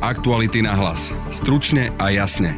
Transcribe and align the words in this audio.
Aktuality 0.00 0.64
na 0.64 0.72
hlas. 0.72 1.12
Stručne 1.28 1.92
a 2.00 2.08
jasne. 2.08 2.56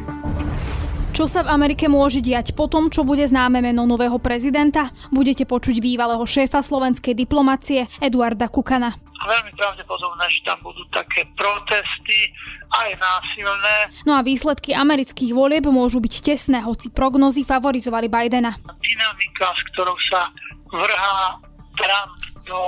Čo 1.11 1.27
sa 1.27 1.43
v 1.43 1.51
Amerike 1.51 1.91
môže 1.91 2.23
diať 2.23 2.55
po 2.55 2.71
tom, 2.71 2.87
čo 2.87 3.03
bude 3.03 3.27
známe 3.27 3.59
meno 3.59 3.83
nového 3.83 4.15
prezidenta? 4.15 4.87
Budete 5.11 5.43
počuť 5.43 5.83
bývalého 5.83 6.23
šéfa 6.23 6.63
slovenskej 6.63 7.11
diplomacie 7.11 7.91
Eduarda 7.99 8.47
Kukana. 8.47 8.95
Veľmi 9.27 9.51
pravdepodobné, 9.59 10.23
že 10.31 10.39
tam 10.47 10.55
budú 10.63 10.87
také 10.95 11.27
protesty, 11.35 12.31
aj 12.79 12.95
násilné. 12.95 13.91
No 14.07 14.15
a 14.15 14.23
výsledky 14.23 14.71
amerických 14.71 15.35
volieb 15.35 15.67
môžu 15.67 15.99
byť 15.99 16.23
tesné, 16.23 16.63
hoci 16.63 16.95
prognozy 16.95 17.43
favorizovali 17.43 18.07
Bidena. 18.07 18.55
Dynamika, 18.79 19.51
s 19.51 19.61
ktorou 19.75 19.99
sa 20.07 20.31
vrhá 20.71 21.43
Trump 21.75 22.15
do 22.47 22.59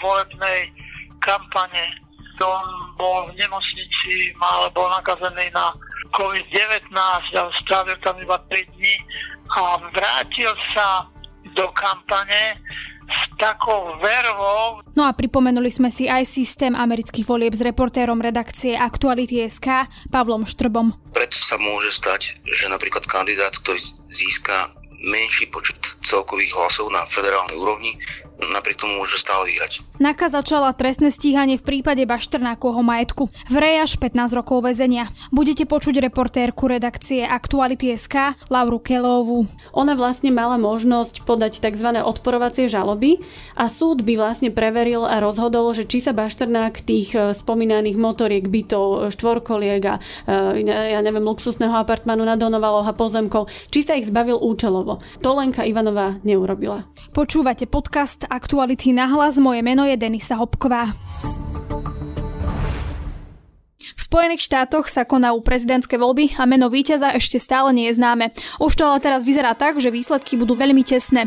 volebnej 0.00 0.72
kampane 1.20 2.05
on 2.40 2.66
bol 2.96 3.30
v 3.30 3.38
nemocnici, 3.38 4.32
mal, 4.40 4.68
bol 4.72 4.88
nakazený 4.92 5.48
na 5.52 5.72
COVID-19 6.16 6.92
a 7.36 7.42
strávil 7.64 7.96
tam 8.00 8.16
iba 8.20 8.36
3 8.48 8.76
dní 8.76 8.96
a 9.52 9.78
vrátil 9.92 10.52
sa 10.74 11.06
do 11.54 11.66
kampane 11.72 12.58
s 13.06 13.20
takou 13.38 13.94
vervou. 14.02 14.82
No 14.98 15.06
a 15.06 15.14
pripomenuli 15.14 15.70
sme 15.70 15.94
si 15.94 16.10
aj 16.10 16.26
systém 16.26 16.74
amerických 16.74 17.22
volieb 17.22 17.54
s 17.54 17.62
reportérom 17.62 18.18
redakcie 18.18 18.74
Aktuality.sk 18.74 19.86
Pavlom 20.10 20.42
Štrbom. 20.42 20.90
Preto 21.14 21.38
sa 21.38 21.54
môže 21.54 21.94
stať, 21.94 22.42
že 22.42 22.66
napríklad 22.66 23.06
kandidát, 23.06 23.54
ktorý 23.54 23.78
získa 24.10 24.74
menší 25.06 25.46
počet 25.54 25.78
celkových 26.02 26.50
hlasov 26.58 26.90
na 26.90 27.06
federálnej 27.06 27.54
úrovni, 27.54 27.94
napriek 28.42 28.82
tomu 28.82 28.98
môže 28.98 29.20
stále 29.22 29.54
vyhrať. 29.54 29.85
Naka 29.96 30.28
začala 30.28 30.76
trestné 30.76 31.08
stíhanie 31.08 31.56
v 31.56 31.64
prípade 31.64 32.04
Baštrnákovho 32.04 32.84
majetku. 32.84 33.32
Vrej 33.48 33.88
až 33.88 33.92
15 33.96 34.36
rokov 34.36 34.68
väzenia. 34.68 35.08
Budete 35.32 35.64
počuť 35.64 36.04
reportérku 36.04 36.68
redakcie 36.68 37.24
Aktuality.sk 37.24 38.36
Lauru 38.52 38.76
Kelovú. 38.76 39.48
Ona 39.72 39.96
vlastne 39.96 40.28
mala 40.28 40.60
možnosť 40.60 41.24
podať 41.24 41.64
tzv. 41.64 41.96
odporovacie 42.04 42.68
žaloby 42.68 43.24
a 43.56 43.72
súd 43.72 44.04
by 44.04 44.20
vlastne 44.20 44.52
preveril 44.52 45.08
a 45.08 45.16
rozhodol, 45.16 45.72
že 45.72 45.88
či 45.88 46.04
sa 46.04 46.12
Bašternák 46.12 46.84
tých 46.84 47.16
e, 47.16 47.32
spomínaných 47.32 47.96
motoriek, 47.96 48.44
bytov, 48.44 49.08
štvorkoliek 49.16 49.80
a 49.88 49.96
e, 50.28 50.60
ja 50.68 51.00
neviem, 51.00 51.24
luxusného 51.24 51.72
apartmanu 51.72 52.28
na 52.28 52.36
Donovaloch 52.36 52.84
a 52.84 52.92
pozemkov, 52.92 53.48
či 53.72 53.80
sa 53.80 53.96
ich 53.96 54.12
zbavil 54.12 54.36
účelovo. 54.36 55.00
To 55.24 55.40
Lenka 55.40 55.64
Ivanová 55.64 56.20
neurobila. 56.20 56.84
Počúvate 57.16 57.64
podcast 57.64 58.28
Aktuality 58.28 58.92
na 58.92 59.08
hlas. 59.08 59.40
Moje 59.40 59.64
meno 59.64 59.85
je 59.86 59.96
Denisa 59.96 60.34
Hopková. 60.34 60.90
V 63.96 64.00
Spojených 64.06 64.46
štátoch 64.46 64.86
sa 64.86 65.02
konajú 65.02 65.42
prezidentské 65.42 65.98
voľby 65.98 66.38
a 66.38 66.46
meno 66.46 66.70
víťaza 66.70 67.10
ešte 67.16 67.42
stále 67.42 67.74
nie 67.74 67.90
je 67.90 67.98
známe. 67.98 68.30
Už 68.62 68.78
to 68.78 68.86
ale 68.86 69.02
teraz 69.02 69.26
vyzerá 69.26 69.56
tak, 69.58 69.82
že 69.82 69.90
výsledky 69.90 70.38
budú 70.38 70.54
veľmi 70.54 70.82
tesné. 70.86 71.26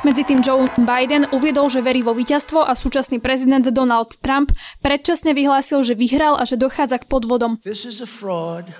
Medzi 0.00 0.22
tým 0.24 0.40
Joe 0.40 0.64
Biden 0.80 1.28
uviedol, 1.28 1.68
že 1.68 1.84
verí 1.84 2.00
vo 2.00 2.16
víťazstvo 2.16 2.64
a 2.64 2.72
súčasný 2.72 3.20
prezident 3.20 3.68
Donald 3.68 4.16
Trump 4.24 4.48
predčasne 4.80 5.36
vyhlásil, 5.36 5.84
že 5.84 5.92
vyhral 5.92 6.40
a 6.40 6.48
že 6.48 6.56
dochádza 6.56 7.04
k 7.04 7.08
podvodom. 7.08 7.60
This 7.60 7.84
is 7.84 8.00
a 8.00 8.08
fraud 8.08 8.72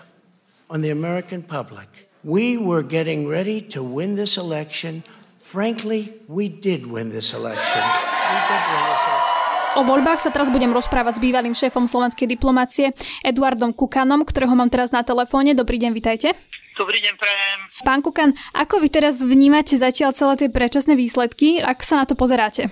on 0.72 0.80
the 0.80 0.88
American 0.88 1.44
public. 1.44 2.09
We 2.20 2.60
were 2.60 2.84
getting 2.84 3.24
ready 3.24 3.64
to 3.72 3.80
win 3.80 4.12
this 4.12 4.36
election. 4.36 5.00
Frankly, 5.40 6.20
we 6.28 6.52
did 6.52 6.84
win 6.84 7.08
this 7.08 7.32
election. 7.32 7.80
We 7.80 8.38
did 8.44 8.62
win 8.68 8.82
this 8.92 9.02
election. 9.08 9.80
O 9.80 9.88
voľbách 9.88 10.20
sa 10.20 10.28
teraz 10.28 10.52
budem 10.52 10.68
rozprávať 10.68 11.16
s 11.16 11.24
bývalým 11.24 11.56
šéfom 11.56 11.88
slovenskej 11.88 12.28
diplomácie 12.28 12.92
Eduardom 13.24 13.72
Kukanom, 13.72 14.28
ktorého 14.28 14.52
mám 14.52 14.68
teraz 14.68 14.92
na 14.92 15.00
telefóne. 15.00 15.56
Dobrý 15.56 15.80
deň, 15.80 15.96
vitajte. 15.96 16.36
Dobrý 16.76 17.00
deň, 17.00 17.16
prajem. 17.16 17.60
Pán 17.88 18.04
Kukan, 18.04 18.36
ako 18.52 18.84
vy 18.84 18.92
teraz 18.92 19.16
vnímate 19.24 19.80
zatiaľ 19.80 20.12
celé 20.12 20.44
tie 20.44 20.52
predčasné 20.52 21.00
výsledky? 21.00 21.64
Ako 21.64 21.82
sa 21.88 22.04
na 22.04 22.04
to 22.04 22.20
pozeráte? 22.20 22.68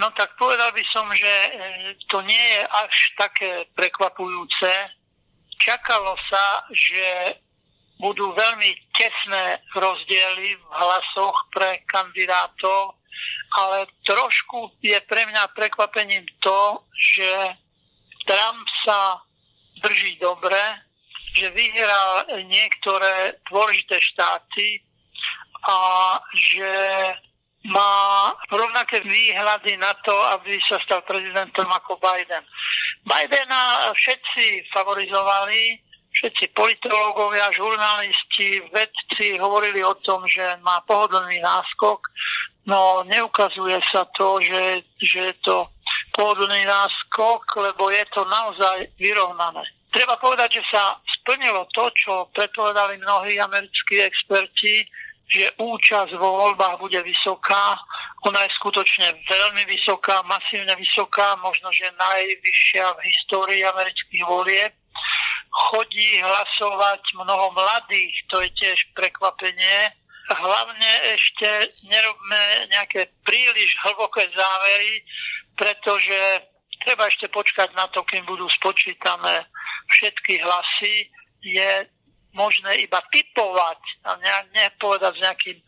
No 0.00 0.08
tak 0.16 0.32
povedal 0.40 0.72
by 0.72 0.84
som, 0.96 1.04
že 1.12 1.32
e, 1.52 1.52
to 2.08 2.24
nie 2.24 2.44
je 2.56 2.62
až 2.64 2.94
také 3.20 3.68
prekvapujúce. 3.76 4.72
Čakalo 5.60 6.16
sa, 6.32 6.64
že 6.72 7.04
budú 7.96 8.32
veľmi 8.32 8.70
tesné 8.92 9.60
rozdiely 9.72 10.56
v 10.56 10.66
hlasoch 10.68 11.36
pre 11.52 11.80
kandidátov, 11.88 13.00
ale 13.56 13.88
trošku 14.04 14.76
je 14.84 14.98
pre 15.08 15.24
mňa 15.24 15.56
prekvapením 15.56 16.24
to, 16.44 16.84
že 16.92 17.56
Trump 18.28 18.66
sa 18.84 19.22
drží 19.80 20.18
dobre, 20.20 20.60
že 21.36 21.52
vyhral 21.52 22.26
niektoré 22.48 23.40
dôležité 23.48 23.96
štáty 24.12 24.80
a 25.68 25.78
že 26.32 26.72
má 27.66 28.30
rovnaké 28.50 29.02
výhľady 29.02 29.74
na 29.76 29.90
to, 30.06 30.14
aby 30.38 30.54
sa 30.70 30.78
stal 30.86 31.02
prezidentom 31.02 31.66
ako 31.66 31.98
Biden. 31.98 32.44
Bidena 33.02 33.90
všetci 33.90 34.70
favorizovali, 34.70 35.85
všetci 36.16 36.56
politológovia, 36.56 37.52
žurnalisti, 37.52 38.64
vedci 38.72 39.36
hovorili 39.36 39.84
o 39.84 39.94
tom, 40.00 40.24
že 40.24 40.56
má 40.64 40.80
pohodlný 40.88 41.36
náskok, 41.44 42.00
no 42.64 43.04
neukazuje 43.04 43.76
sa 43.92 44.08
to, 44.16 44.40
že, 44.40 44.80
že 44.96 45.20
je 45.32 45.34
to 45.44 45.68
pohodlný 46.16 46.64
náskok, 46.64 47.44
lebo 47.60 47.92
je 47.92 48.04
to 48.16 48.24
naozaj 48.24 48.88
vyrovnané. 48.96 49.60
Treba 49.92 50.16
povedať, 50.16 50.60
že 50.60 50.64
sa 50.72 50.96
splnilo 51.20 51.68
to, 51.72 51.88
čo 51.92 52.28
predpovedali 52.32 52.96
mnohí 53.00 53.36
americkí 53.40 54.00
experti, 54.00 54.88
že 55.26 55.50
účasť 55.58 56.14
vo 56.16 56.46
voľbách 56.46 56.78
bude 56.78 57.02
vysoká. 57.02 57.74
Ona 58.24 58.46
je 58.46 58.56
skutočne 58.62 59.10
veľmi 59.26 59.66
vysoká, 59.66 60.22
masívne 60.22 60.70
vysoká, 60.78 61.34
možno 61.42 61.66
že 61.74 61.90
najvyššia 61.98 62.84
v 62.94 63.00
histórii 63.10 63.62
amerických 63.66 64.22
volieb 64.22 64.72
chodí 65.56 66.20
hlasovať 66.20 67.02
mnoho 67.16 67.48
mladých, 67.56 68.14
to 68.28 68.44
je 68.44 68.50
tiež 68.60 68.78
prekvapenie. 68.92 69.92
Hlavne 70.26 70.92
ešte 71.14 71.70
nerobme 71.86 72.42
nejaké 72.74 73.08
príliš 73.22 73.70
hlboké 73.86 74.26
závery, 74.34 75.06
pretože 75.54 76.18
treba 76.82 77.06
ešte 77.06 77.30
počkať 77.30 77.72
na 77.78 77.86
to, 77.94 78.02
kým 78.04 78.26
budú 78.26 78.44
spočítané 78.58 79.46
všetky 79.96 80.42
hlasy. 80.42 81.08
Je 81.46 81.86
možné 82.36 82.84
iba 82.84 83.00
typovať 83.08 83.80
a 84.04 84.14
ne, 84.20 84.34
nepovedať 84.52 85.12
s 85.16 85.22
nejakým 85.24 85.58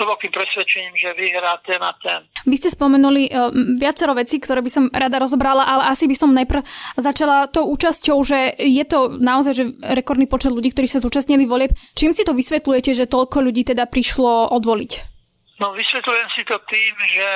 hlbokým 0.00 0.32
presvedčením, 0.34 0.94
že 0.98 1.14
vyhrá 1.14 1.60
ten 1.62 1.78
a 1.78 1.92
ten. 2.02 2.26
Vy 2.48 2.56
ste 2.58 2.74
spomenuli 2.74 3.30
uh, 3.30 3.52
viacero 3.78 4.16
vecí, 4.16 4.42
ktoré 4.42 4.64
by 4.64 4.70
som 4.72 4.84
rada 4.90 5.22
rozobrala, 5.22 5.62
ale 5.62 5.92
asi 5.92 6.10
by 6.10 6.16
som 6.18 6.34
najprv 6.34 6.64
začala 6.98 7.46
tou 7.46 7.70
účasťou, 7.70 8.18
že 8.24 8.58
je 8.58 8.84
to 8.88 9.20
naozaj 9.20 9.52
že 9.54 9.64
rekordný 9.94 10.26
počet 10.26 10.50
ľudí, 10.50 10.74
ktorí 10.74 10.90
sa 10.90 10.98
zúčastnili 10.98 11.46
volieb. 11.46 11.76
Čím 11.94 12.10
si 12.10 12.26
to 12.26 12.34
vysvetľujete, 12.34 12.90
že 12.90 13.06
toľko 13.06 13.38
ľudí 13.44 13.62
teda 13.62 13.86
prišlo 13.86 14.50
odvoliť? 14.50 14.92
No 15.62 15.70
vysvetľujem 15.70 16.28
si 16.34 16.42
to 16.42 16.58
tým, 16.66 16.94
že 17.14 17.28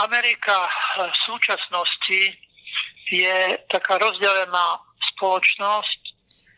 Amerika 0.00 0.56
v 0.96 1.16
súčasnosti 1.28 2.20
je 3.12 3.38
taká 3.68 4.00
rozdelená 4.00 4.80
spoločnosť 5.14 5.95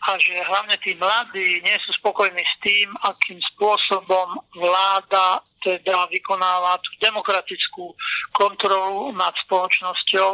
a 0.06 0.14
že 0.20 0.46
hlavne 0.46 0.78
tí 0.78 0.94
mladí 0.94 1.62
nie 1.62 1.76
sú 1.82 1.90
spokojní 1.98 2.42
s 2.42 2.54
tým, 2.62 2.88
akým 3.02 3.40
spôsobom 3.54 4.38
vláda 4.54 5.42
teda 5.58 6.06
vykonáva 6.06 6.78
tú 6.78 6.90
demokratickú 7.02 7.90
kontrolu 8.30 9.10
nad 9.18 9.34
spoločnosťou 9.42 10.30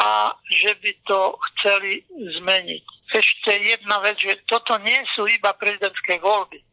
a 0.00 0.32
že 0.48 0.72
by 0.80 0.92
to 1.04 1.36
chceli 1.52 2.00
zmeniť. 2.40 2.84
Ešte 3.12 3.52
jedna 3.60 4.00
vec, 4.00 4.16
že 4.16 4.40
toto 4.48 4.80
nie 4.80 5.04
sú 5.12 5.28
iba 5.28 5.52
prezidentské 5.52 6.16
voľby 6.18 6.64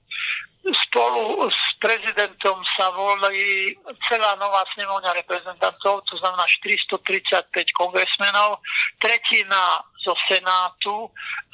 spolu 0.61 1.50
s 1.50 1.61
prezidentom 1.81 2.61
sa 2.77 2.94
volí 2.94 3.73
celá 4.06 4.38
nová 4.38 4.61
snemovňa 4.77 5.17
reprezentantov, 5.17 6.06
to 6.06 6.13
znamená 6.21 6.45
435 6.61 7.50
kongresmenov, 7.73 8.61
tretina 9.01 9.81
zo 10.01 10.13
Senátu 10.27 11.09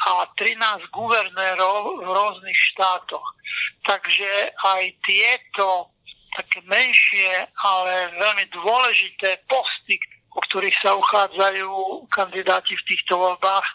a 0.08 0.28
13 0.36 0.88
guvernérov 0.92 2.04
v 2.04 2.08
rôznych 2.08 2.60
štátoch. 2.74 3.28
Takže 3.84 4.52
aj 4.56 4.84
tieto 5.04 5.92
také 6.36 6.62
menšie, 6.70 7.50
ale 7.66 8.14
veľmi 8.14 8.46
dôležité 8.54 9.42
posty, 9.50 9.98
o 10.38 10.40
ktorých 10.46 10.78
sa 10.86 10.94
uchádzajú 10.94 12.06
kandidáti 12.14 12.78
v 12.78 12.86
týchto 12.94 13.18
voľbách, 13.18 13.66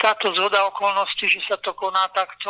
táto 0.00 0.32
zhoda 0.32 0.64
okolností, 0.72 1.28
že 1.28 1.44
sa 1.44 1.60
to 1.60 1.76
koná 1.76 2.08
takto, 2.16 2.48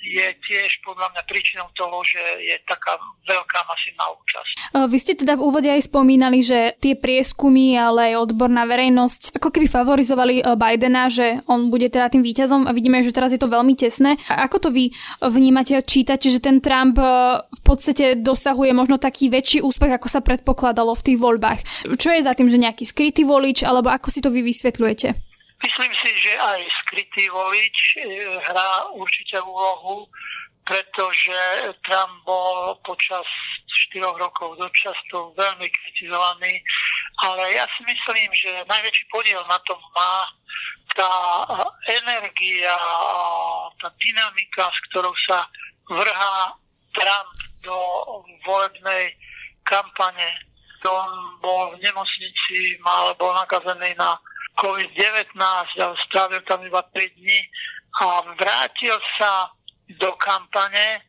je 0.00 0.32
tiež 0.48 0.80
podľa 0.80 1.12
mňa 1.12 1.22
príčinou 1.28 1.68
toho, 1.76 2.00
že 2.08 2.18
je 2.40 2.56
taká 2.64 2.96
veľká 3.28 3.60
masívna 3.68 4.08
účasť. 4.16 4.54
Vy 4.88 4.96
ste 4.96 5.12
teda 5.12 5.36
v 5.36 5.44
úvode 5.44 5.68
aj 5.68 5.92
spomínali, 5.92 6.40
že 6.40 6.72
tie 6.80 6.96
prieskumy, 6.96 7.76
ale 7.76 8.16
aj 8.16 8.32
odborná 8.32 8.64
verejnosť 8.64 9.36
ako 9.36 9.48
keby 9.52 9.68
favorizovali 9.68 10.34
Bidena, 10.56 11.12
že 11.12 11.44
on 11.44 11.68
bude 11.68 11.92
teda 11.92 12.08
tým 12.08 12.24
víťazom 12.24 12.64
a 12.64 12.72
vidíme, 12.72 13.04
že 13.04 13.12
teraz 13.12 13.28
je 13.28 13.40
to 13.40 13.52
veľmi 13.52 13.76
tesné. 13.76 14.16
A 14.32 14.48
ako 14.48 14.56
to 14.66 14.68
vy 14.72 14.88
vnímate 15.20 15.76
a 15.76 15.84
čítate, 15.84 16.32
že 16.32 16.40
ten 16.40 16.64
Trump 16.64 16.96
v 16.96 17.60
podstate 17.60 18.16
dosahuje 18.16 18.72
možno 18.72 18.96
taký 18.96 19.28
väčší 19.28 19.60
úspech, 19.60 20.00
ako 20.00 20.08
sa 20.08 20.24
predpokladalo 20.24 20.96
v 20.96 21.04
tých 21.12 21.18
voľbách? 21.20 21.60
Čo 22.00 22.16
je 22.16 22.24
za 22.24 22.32
tým, 22.32 22.48
že 22.48 22.56
nejaký 22.56 22.88
skrytý 22.88 23.28
volič, 23.28 23.68
alebo 23.68 23.92
ako 23.92 24.08
si 24.08 24.24
to 24.24 24.32
vy 24.32 24.40
vysvetľujete? 24.40 25.35
Myslím 25.56 25.92
si, 25.94 26.10
že 26.20 26.32
aj 26.36 26.60
skrytý 26.84 27.32
volič 27.32 27.76
e, 27.96 28.00
hrá 28.44 28.92
určite 28.92 29.40
úlohu, 29.40 30.04
pretože 30.66 31.38
Trump 31.86 32.26
bol 32.26 32.76
počas 32.82 33.24
4 33.94 34.02
rokov 34.18 34.58
dočasto 34.58 35.32
veľmi 35.38 35.66
kritizovaný, 35.70 36.60
ale 37.22 37.54
ja 37.54 37.64
si 37.72 37.86
myslím, 37.86 38.28
že 38.34 38.68
najväčší 38.68 39.04
podiel 39.08 39.40
na 39.46 39.58
tom 39.64 39.78
má 39.94 40.26
tá 40.96 41.12
energia, 41.88 42.74
tá 43.80 43.88
dynamika, 44.00 44.68
s 44.72 44.78
ktorou 44.90 45.12
sa 45.28 45.44
vrhá 45.86 46.56
Trump 46.92 47.36
do 47.62 47.76
volebnej 48.44 49.12
kampane. 49.64 50.30
On 50.86 51.10
bol 51.42 51.74
v 51.74 51.82
nemocnici, 51.82 52.78
mal, 52.78 53.10
bol 53.18 53.34
nakazený 53.34 53.90
na 53.98 54.14
COVID-19 54.56 55.36
a 55.84 55.86
strávil 56.08 56.40
tam 56.48 56.64
iba 56.64 56.80
3 56.92 57.16
dní 57.20 57.40
a 58.00 58.24
vrátil 58.36 58.96
sa 59.20 59.52
do 60.00 60.12
kampane 60.16 61.04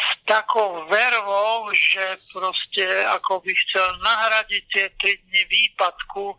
s 0.00 0.08
takou 0.24 0.88
vervou, 0.88 1.68
že 1.72 2.16
proste 2.32 2.84
ako 3.12 3.44
by 3.44 3.52
chcel 3.52 3.88
nahradiť 4.00 4.62
tie 4.72 4.86
3 4.96 5.24
dni 5.28 5.42
výpadku 5.48 6.32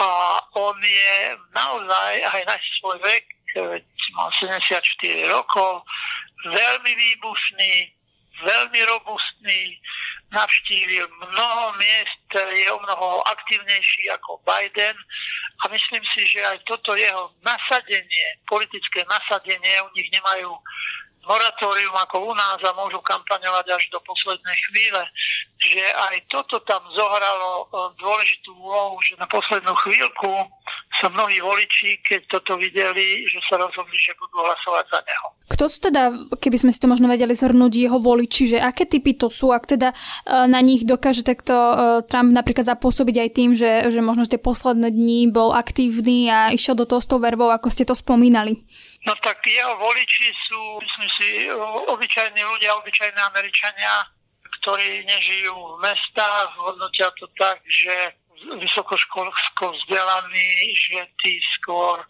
a 0.00 0.08
on 0.56 0.76
je 0.80 1.36
naozaj 1.52 2.12
aj 2.24 2.42
na 2.48 2.56
svoj 2.80 2.98
vek, 3.04 3.24
mal 4.16 4.30
74 4.40 4.80
rokov, 5.28 5.84
veľmi 6.48 6.92
výbušný, 6.96 7.74
veľmi 8.44 8.80
robustný, 8.88 9.60
navštívil 10.32 11.06
mnoho 11.08 11.72
miest, 11.78 12.28
je 12.34 12.68
o 12.72 12.78
mnoho 12.80 13.22
aktívnejší 13.28 14.10
ako 14.14 14.40
Biden. 14.42 14.96
A 15.62 15.68
myslím 15.68 16.02
si, 16.14 16.26
že 16.26 16.40
aj 16.42 16.58
toto 16.66 16.96
jeho 16.96 17.30
nasadenie, 17.44 18.26
politické 18.48 19.04
nasadenie, 19.06 19.82
u 19.82 19.90
nich 19.94 20.10
nemajú 20.10 20.50
moratórium 21.28 21.96
ako 21.96 22.30
u 22.30 22.32
nás 22.36 22.58
a 22.62 22.76
môžu 22.76 23.00
kampaňovať 23.04 23.66
až 23.72 23.84
do 23.92 23.98
poslednej 24.04 24.56
chvíle, 24.70 25.02
že 25.64 25.80
aj 25.80 26.16
toto 26.28 26.60
tam 26.68 26.84
zohralo 26.92 27.64
e, 27.64 27.64
dôležitú 27.98 28.52
úlohu, 28.52 29.00
že 29.00 29.16
na 29.16 29.24
poslednú 29.28 29.72
chvíľku 29.80 30.32
sa 31.00 31.10
mnohí 31.10 31.42
voliči, 31.42 31.98
keď 32.06 32.20
toto 32.30 32.54
videli, 32.54 33.26
že 33.26 33.42
sa 33.50 33.58
rozhodli, 33.58 33.98
že 33.98 34.14
budú 34.14 34.44
hlasovať 34.46 34.84
za 34.86 35.00
neho. 35.02 35.26
Kto 35.50 35.64
sú 35.66 35.78
teda, 35.82 36.02
keby 36.38 36.56
sme 36.60 36.70
si 36.70 36.78
to 36.78 36.86
možno 36.86 37.10
vedeli 37.10 37.34
zhrnúť, 37.34 37.72
jeho 37.74 37.98
voliči, 37.98 38.54
že 38.54 38.58
aké 38.62 38.86
typy 38.86 39.18
to 39.18 39.26
sú, 39.26 39.50
ak 39.50 39.66
teda 39.66 39.90
e, 39.90 39.96
na 40.46 40.60
nich 40.62 40.86
dokáže 40.86 41.26
takto 41.26 41.54
e, 41.54 41.74
Trump 42.06 42.30
napríklad 42.30 42.68
zapôsobiť 42.68 43.16
aj 43.26 43.30
tým, 43.34 43.50
že, 43.58 43.90
že 43.90 44.00
možno 44.04 44.28
tie 44.28 44.38
posledné 44.38 44.94
dní 44.94 45.32
bol 45.32 45.50
aktívny 45.50 46.30
a 46.30 46.54
išiel 46.54 46.78
do 46.78 46.86
toho 46.86 47.02
s 47.02 47.10
tou 47.10 47.18
verbou, 47.18 47.50
ako 47.50 47.68
ste 47.72 47.88
to 47.88 47.96
spomínali? 47.98 48.62
No 49.04 49.12
tak 49.20 49.44
jeho 49.44 49.76
voliči 49.76 50.32
sú, 50.48 50.80
myslím 50.80 51.10
si, 51.20 51.28
obyčajní 51.92 52.40
ľudia, 52.40 52.72
obyčajní 52.80 53.20
Američania, 53.20 54.08
ktorí 54.60 55.04
nežijú 55.04 55.52
v 55.52 55.80
mestách, 55.84 56.48
hodnotia 56.56 57.12
to 57.20 57.28
tak, 57.36 57.60
že 57.68 58.16
vysokoškolsko 58.48 59.76
vzdelaní, 59.76 60.72
že 60.72 61.04
tí 61.20 61.36
skôr 61.60 62.00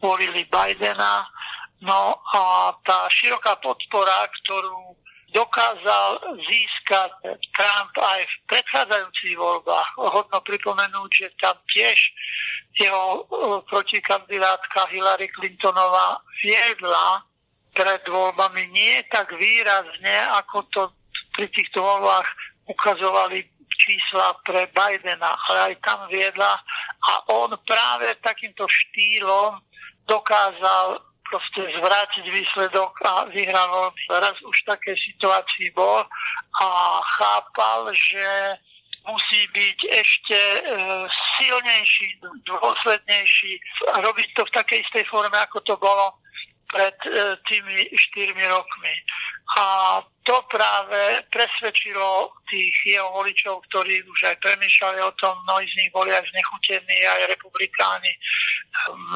volili 0.00 0.48
Bidena. 0.48 1.28
No 1.84 2.16
a 2.32 2.72
tá 2.82 3.06
široká 3.12 3.60
podpora, 3.60 4.26
ktorú 4.42 4.96
dokázal 5.32 6.40
získať 6.40 7.10
Trump 7.52 7.92
aj 8.00 8.20
v 8.24 8.34
predchádzajúcich 8.48 9.36
voľbách. 9.36 9.88
Hodno 10.00 10.38
pripomenúť, 10.40 11.10
že 11.12 11.28
tam 11.36 11.56
tiež 11.68 11.98
jeho 12.78 13.04
e, 13.12 13.20
protikandidátka 13.68 14.88
Hillary 14.88 15.28
Clintonová 15.34 16.22
viedla 16.40 17.26
pred 17.76 18.02
voľbami 18.08 18.72
nie 18.72 19.04
tak 19.12 19.30
výrazne, 19.36 20.16
ako 20.40 20.56
to 20.72 20.82
pri 21.36 21.46
týchto 21.52 21.84
voľbách 21.84 22.28
ukazovali 22.66 23.44
čísla 23.78 24.34
pre 24.42 24.66
Bidena, 24.74 25.38
ale 25.48 25.72
aj 25.72 25.74
tam 25.86 26.10
viedla 26.10 26.58
a 26.98 27.12
on 27.30 27.54
práve 27.62 28.18
takýmto 28.20 28.66
štýlom 28.66 29.62
dokázal 30.08 31.07
proste 31.28 31.60
zvrátiť 31.80 32.24
výsledok 32.24 32.92
a 33.04 33.28
vyhral 33.28 33.68
voľby. 33.68 34.02
Raz 34.08 34.36
už 34.40 34.56
v 34.64 34.68
takej 34.72 34.96
situácii 34.96 35.68
bol 35.76 36.04
a 36.58 36.68
chápal, 37.04 37.92
že 37.92 38.26
musí 39.08 39.40
byť 39.56 39.78
ešte 39.88 40.36
e, 40.36 40.60
silnejší, 41.40 42.06
dôslednejší 42.44 43.52
robiť 44.04 44.28
to 44.36 44.42
v 44.44 44.54
takej 44.56 44.78
istej 44.84 45.04
forme, 45.08 45.38
ako 45.40 45.64
to 45.64 45.74
bolo 45.80 46.20
pred 46.68 46.96
e, 47.08 47.36
tými 47.48 47.88
štyrmi 47.88 48.44
rokmi. 48.46 48.94
A 49.56 49.64
to 50.28 50.36
práve 50.52 51.24
presvedčilo 51.32 52.36
tých 52.44 52.76
jeho 52.84 53.08
voličov, 53.16 53.64
ktorí 53.72 54.04
už 54.04 54.20
aj 54.28 54.36
premýšľali 54.44 55.00
o 55.00 55.12
tom, 55.16 55.32
mnohí 55.48 55.64
z 55.64 55.76
nich 55.80 55.90
boli 55.90 56.12
aj 56.12 56.20
znechutení, 56.28 56.98
aj 57.08 57.32
republikáni 57.32 58.12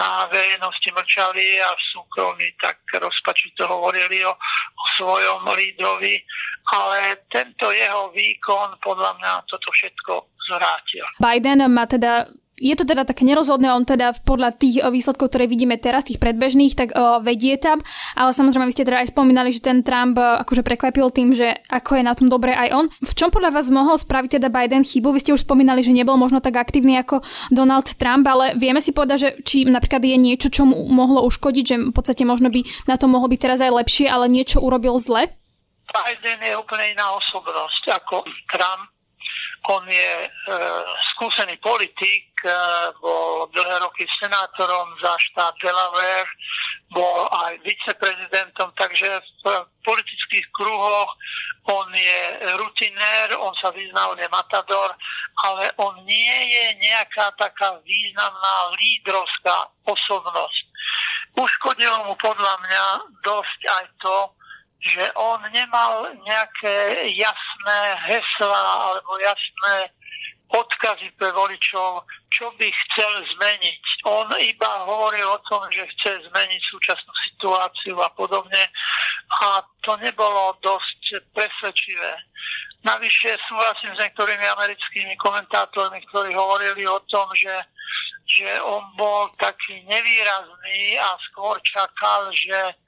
na 0.01 0.25
verejnosti 0.33 0.89
mlčali 0.89 1.61
a 1.61 1.69
v 1.77 1.83
súkromí 1.93 2.49
tak 2.57 2.81
rozpačito 2.97 3.69
hovorili 3.69 4.25
o, 4.25 4.33
o 4.33 4.85
svojom 4.97 5.45
lídrovi, 5.53 6.17
ale 6.73 7.29
tento 7.29 7.69
jeho 7.69 8.09
výkon 8.17 8.81
podľa 8.81 9.13
mňa 9.21 9.33
toto 9.53 9.69
všetko 9.69 10.13
zvrátil. 10.49 11.05
Biden 11.21 11.61
má 11.69 11.85
teda 11.85 12.27
je 12.61 12.75
to 12.77 12.85
teda 12.85 13.09
také 13.09 13.25
nerozhodné, 13.25 13.73
on 13.73 13.89
teda 13.89 14.13
podľa 14.23 14.55
tých 14.55 14.81
eh, 14.81 14.89
výsledkov, 14.93 15.33
ktoré 15.33 15.49
vidíme 15.49 15.81
teraz, 15.81 16.05
tých 16.05 16.21
predbežných, 16.23 16.75
tak 16.77 16.89
uh, 16.93 17.19
vedie 17.25 17.57
tam, 17.57 17.81
ale 18.15 18.31
samozrejme 18.31 18.69
vy 18.69 18.75
ste 18.75 18.87
teda 18.87 19.03
aj 19.03 19.11
spomínali, 19.11 19.51
že 19.51 19.65
ten 19.65 19.81
Trump 19.81 20.19
uh, 20.19 20.43
akože 20.45 20.63
prekvapil 20.63 21.09
tým, 21.11 21.33
že 21.33 21.59
ako 21.73 21.99
je 21.99 22.03
na 22.05 22.15
tom 22.15 22.29
dobre 22.29 22.53
aj 22.53 22.69
on. 22.75 22.87
V 22.91 23.13
čom 23.17 23.33
podľa 23.33 23.57
vás 23.57 23.73
mohol 23.73 23.97
spraviť 23.97 24.39
teda 24.39 24.49
Biden 24.53 24.85
chybu? 24.85 25.11
Vy 25.11 25.21
ste 25.25 25.35
už 25.35 25.43
spomínali, 25.43 25.81
že 25.81 25.95
nebol 25.95 26.15
možno 26.21 26.39
tak 26.45 26.61
aktívny 26.61 27.01
ako 27.01 27.25
Donald 27.49 27.89
Trump, 27.97 28.29
ale 28.29 28.55
vieme 28.55 28.79
si 28.79 28.93
povedať, 28.93 29.19
že 29.19 29.31
či 29.43 29.57
napríklad 29.65 30.05
je 30.05 30.19
niečo, 30.19 30.49
čo 30.53 30.69
mu 30.69 30.77
mohlo 30.93 31.25
uškodiť, 31.27 31.65
že 31.65 31.77
v 31.81 31.95
podstate 31.95 32.23
možno 32.29 32.53
by 32.53 32.63
na 32.87 33.01
to 33.01 33.09
mohlo 33.09 33.27
byť 33.33 33.41
teraz 33.41 33.59
aj 33.65 33.73
lepšie, 33.73 34.07
ale 34.07 34.29
niečo 34.29 34.61
urobil 34.61 35.01
zle? 35.01 35.33
Biden 35.93 36.41
je 36.41 36.55
úplne 36.57 36.95
iná 36.95 37.13
osobnosť 37.17 38.01
ako 38.01 38.25
Trump 38.49 38.92
on 39.69 39.85
je 39.87 40.13
e, 40.27 40.29
skúsený 41.15 41.55
politik, 41.63 42.35
e, 42.43 42.51
bol 42.99 43.47
dlhé 43.55 43.79
roky 43.79 44.03
senátorom 44.19 44.91
za 44.99 45.15
štát 45.31 45.55
Delaware, 45.63 46.31
bol 46.91 47.31
aj 47.31 47.63
viceprezidentom, 47.63 48.75
takže 48.75 49.23
v 49.23 49.45
politických 49.87 50.47
kruhoch 50.51 51.15
on 51.71 51.87
je 51.95 52.21
rutinér, 52.59 53.39
on 53.39 53.55
sa 53.63 53.71
vyzná, 53.71 54.11
on 54.11 54.19
je 54.19 54.27
matador, 54.35 54.91
ale 55.47 55.71
on 55.79 55.95
nie 56.03 56.39
je 56.51 56.67
nejaká 56.83 57.31
taká 57.39 57.79
významná 57.87 58.55
lídrovská 58.75 59.71
osobnosť. 59.87 60.65
Uškodilo 61.39 62.11
mu 62.11 62.15
podľa 62.19 62.55
mňa 62.67 62.85
dosť 63.23 63.61
aj 63.79 63.85
to, 64.03 64.17
že 64.83 65.05
on 65.15 65.39
nemal 65.55 66.11
nejaké 66.27 67.07
jasné 67.15 67.81
hesla 68.11 68.65
alebo 68.91 69.15
jasné 69.23 69.95
odkazy 70.53 71.09
pre 71.17 71.33
voličov, 71.33 72.05
čo 72.29 72.53
by 72.61 72.69
chcel 72.69 73.13
zmeniť. 73.39 73.83
On 74.05 74.29
iba 74.37 74.71
hovoril 74.85 75.25
o 75.25 75.41
tom, 75.49 75.65
že 75.73 75.89
chce 75.97 76.29
zmeniť 76.29 76.63
súčasnú 76.69 77.13
situáciu 77.31 77.97
a 78.03 78.11
podobne 78.13 78.69
a 79.41 79.65
to 79.81 79.97
nebolo 79.97 80.53
dosť 80.61 81.25
presvedčivé. 81.33 82.13
Navyše 82.83 83.39
súhlasím 83.49 83.95
s 83.95 84.03
niektorými 84.03 84.47
americkými 84.59 85.15
komentátormi, 85.17 86.03
ktorí 86.11 86.35
hovorili 86.35 86.85
o 86.85 86.99
tom, 87.07 87.31
že, 87.39 87.57
že 88.27 88.59
on 88.67 88.83
bol 88.99 89.31
taký 89.39 89.87
nevýrazný 89.87 90.99
a 90.99 91.15
skôr 91.31 91.57
čakal, 91.63 92.29
že 92.35 92.82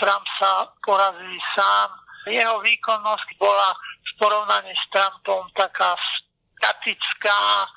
Trump 0.00 0.24
sa 0.40 0.64
porazí 0.80 1.36
sám. 1.52 1.92
Jeho 2.24 2.56
výkonnosť 2.64 3.28
bola 3.36 3.76
v 3.76 4.10
porovnaní 4.16 4.72
s 4.72 4.84
Trumpom 4.88 5.44
taká 5.52 5.92
statická, 6.56 7.68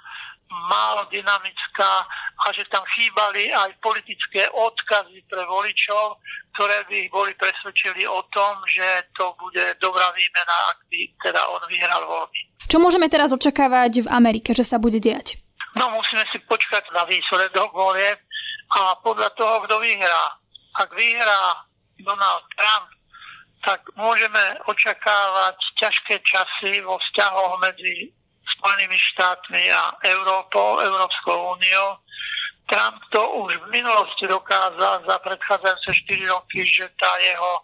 málo 0.72 1.04
dynamická 1.12 2.06
a 2.44 2.46
že 2.54 2.64
tam 2.70 2.84
chýbali 2.96 3.50
aj 3.52 3.76
politické 3.82 4.48
odkazy 4.52 5.26
pre 5.28 5.44
voličov, 5.48 6.20
ktoré 6.56 6.86
by 6.88 6.96
ich 7.08 7.12
boli 7.12 7.34
presvedčili 7.36 8.06
o 8.06 8.22
tom, 8.30 8.62
že 8.70 9.10
to 9.18 9.34
bude 9.40 9.76
dobrá 9.82 10.14
výmena, 10.14 10.56
ak 10.76 10.80
by 10.88 11.00
teda 11.24 11.42
on 11.50 11.64
vyhral 11.68 12.04
voľby. 12.06 12.40
Čo 12.70 12.78
môžeme 12.80 13.10
teraz 13.10 13.34
očakávať 13.34 14.06
v 14.06 14.12
Amerike, 14.12 14.54
že 14.54 14.64
sa 14.64 14.78
bude 14.78 15.02
diať? 15.02 15.42
No 15.74 15.90
musíme 15.90 16.22
si 16.30 16.38
počkať 16.46 16.86
na 16.94 17.04
výsledok 17.10 17.74
volieb 17.74 18.22
a 18.78 18.94
podľa 19.02 19.34
toho, 19.34 19.66
kto 19.66 19.76
vyhrá. 19.82 20.38
Ak 20.78 20.90
vyhrá 20.94 21.66
Donald 22.00 22.46
Trump, 22.58 22.90
tak 23.64 23.80
môžeme 23.96 24.60
očakávať 24.68 25.58
ťažké 25.80 26.16
časy 26.26 26.84
vo 26.84 27.00
vzťahoch 27.00 27.60
medzi 27.64 28.12
Spojenými 28.44 29.00
štátmi 29.16 29.72
a 29.72 29.96
Európou, 30.04 30.84
Európskou 30.84 31.56
úniou. 31.56 32.00
Trump 32.68 33.00
to 33.12 33.24
už 33.44 33.60
v 33.60 33.72
minulosti 33.72 34.28
dokázal 34.28 35.04
za 35.04 35.16
predchádzajúce 35.20 35.92
4 36.12 36.28
roky, 36.32 36.64
že 36.68 36.92
tá 37.00 37.12
jeho 37.20 37.64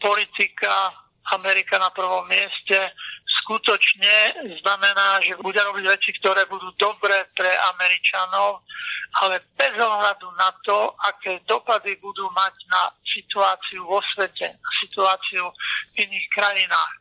politika 0.00 0.92
Amerika 1.32 1.80
na 1.80 1.90
prvom 1.90 2.24
mieste 2.28 2.92
skutočne 3.46 4.42
znamená, 4.58 5.22
že 5.22 5.38
bude 5.38 5.62
robiť 5.62 5.86
veci, 5.86 6.10
ktoré 6.18 6.42
budú 6.50 6.66
dobré 6.74 7.22
pre 7.30 7.54
Američanov, 7.70 8.66
ale 9.22 9.38
bez 9.54 9.70
ohľadu 9.78 10.26
na 10.34 10.50
to, 10.66 10.90
aké 11.06 11.38
dopady 11.46 11.94
budú 12.02 12.26
mať 12.34 12.54
na 12.66 12.90
situáciu 13.06 13.86
vo 13.86 14.02
svete, 14.12 14.50
situáciu 14.82 15.46
v 15.94 16.10
iných 16.10 16.26
krajinách. 16.34 16.92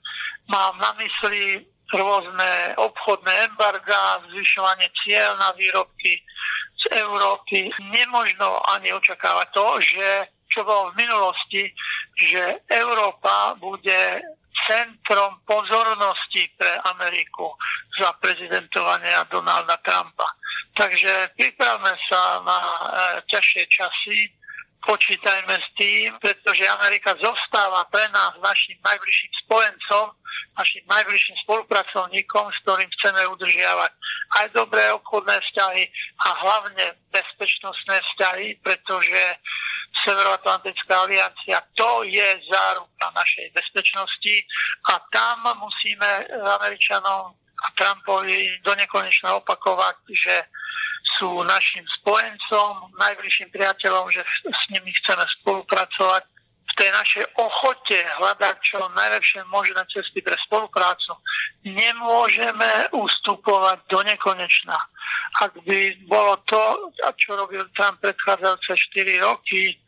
Mám 0.46 0.78
na 0.78 0.94
mysli 1.02 1.66
rôzne 1.90 2.78
obchodné 2.78 3.50
embarga, 3.50 4.22
zvyšovanie 4.30 4.86
cieľ 5.02 5.34
na 5.42 5.50
výrobky 5.58 6.22
z 6.78 6.84
Európy. 6.94 7.74
Nemožno 7.90 8.62
ani 8.70 8.94
očakávať 8.94 9.48
to, 9.50 9.68
že 9.82 10.08
čo 10.54 10.62
bolo 10.62 10.94
v 10.94 11.02
minulosti, 11.02 11.64
že 12.16 12.62
Európa 12.70 13.58
bude 13.58 14.22
centrom 14.64 15.44
pozornosti 15.44 16.48
pre 16.56 16.80
Ameriku 16.96 17.52
za 18.00 18.16
prezidentovania 18.24 19.28
Donalda 19.28 19.78
Trumpa. 19.84 20.28
Takže 20.76 21.36
pripravme 21.40 21.94
sa 22.12 22.44
na 22.44 22.60
e, 22.60 22.76
ťažšie 23.32 23.64
časy, 23.72 24.20
počítajme 24.86 25.56
s 25.58 25.68
tým, 25.76 26.14
pretože 26.22 26.68
Amerika 26.68 27.18
zostáva 27.18 27.88
pre 27.90 28.06
nás 28.14 28.38
našim 28.38 28.78
najbližším 28.86 29.34
spojencom, 29.48 30.06
našim 30.56 30.84
najbližším 30.88 31.38
spolupracovníkom, 31.48 32.46
s 32.54 32.58
ktorým 32.64 32.90
chceme 33.00 33.22
udržiavať 33.34 33.92
aj 34.42 34.46
dobré 34.54 34.84
obchodné 34.94 35.36
vzťahy 35.42 35.84
a 36.22 36.28
hlavne 36.44 36.86
bezpečnostné 37.12 37.98
vzťahy, 38.02 38.48
pretože 38.62 39.22
Severoatlantická 40.06 40.94
aliancia 41.02 41.58
to 41.74 42.06
je 42.06 42.28
záruka 42.46 43.10
našej 43.10 43.50
bezpečnosti 43.58 44.36
a 44.94 45.02
tam 45.10 45.50
musíme 45.58 46.30
Američanom 46.62 47.34
a 47.36 47.68
Trumpovi 47.74 48.62
do 48.62 48.78
nekonečna 48.78 49.34
opakovať, 49.42 49.98
že 50.14 50.36
sú 51.18 51.42
našim 51.42 51.86
spojencom, 52.02 52.92
najbližším 53.00 53.50
priateľom, 53.50 54.12
že 54.12 54.22
s 54.46 54.64
nimi 54.70 54.92
chceme 55.02 55.24
spolupracovať 55.42 56.24
v 56.66 56.74
tej 56.76 56.90
našej 56.92 57.26
ochote 57.40 58.00
hľadať 58.20 58.56
čo 58.60 58.84
najlepšie 58.92 59.42
možné 59.48 59.80
cesty 59.90 60.20
pre 60.20 60.36
spoluprácu. 60.44 61.16
Nemôžeme 61.64 62.92
ustupovať 62.92 63.80
do 63.88 64.00
nekonečna. 64.04 64.76
Ak 65.40 65.56
by 65.64 65.80
bolo 66.06 66.36
to, 66.44 66.92
čo 67.16 67.40
robil 67.40 67.64
tam 67.74 67.96
predchádzajúce 68.04 68.76
4 68.92 69.24
roky, 69.24 69.80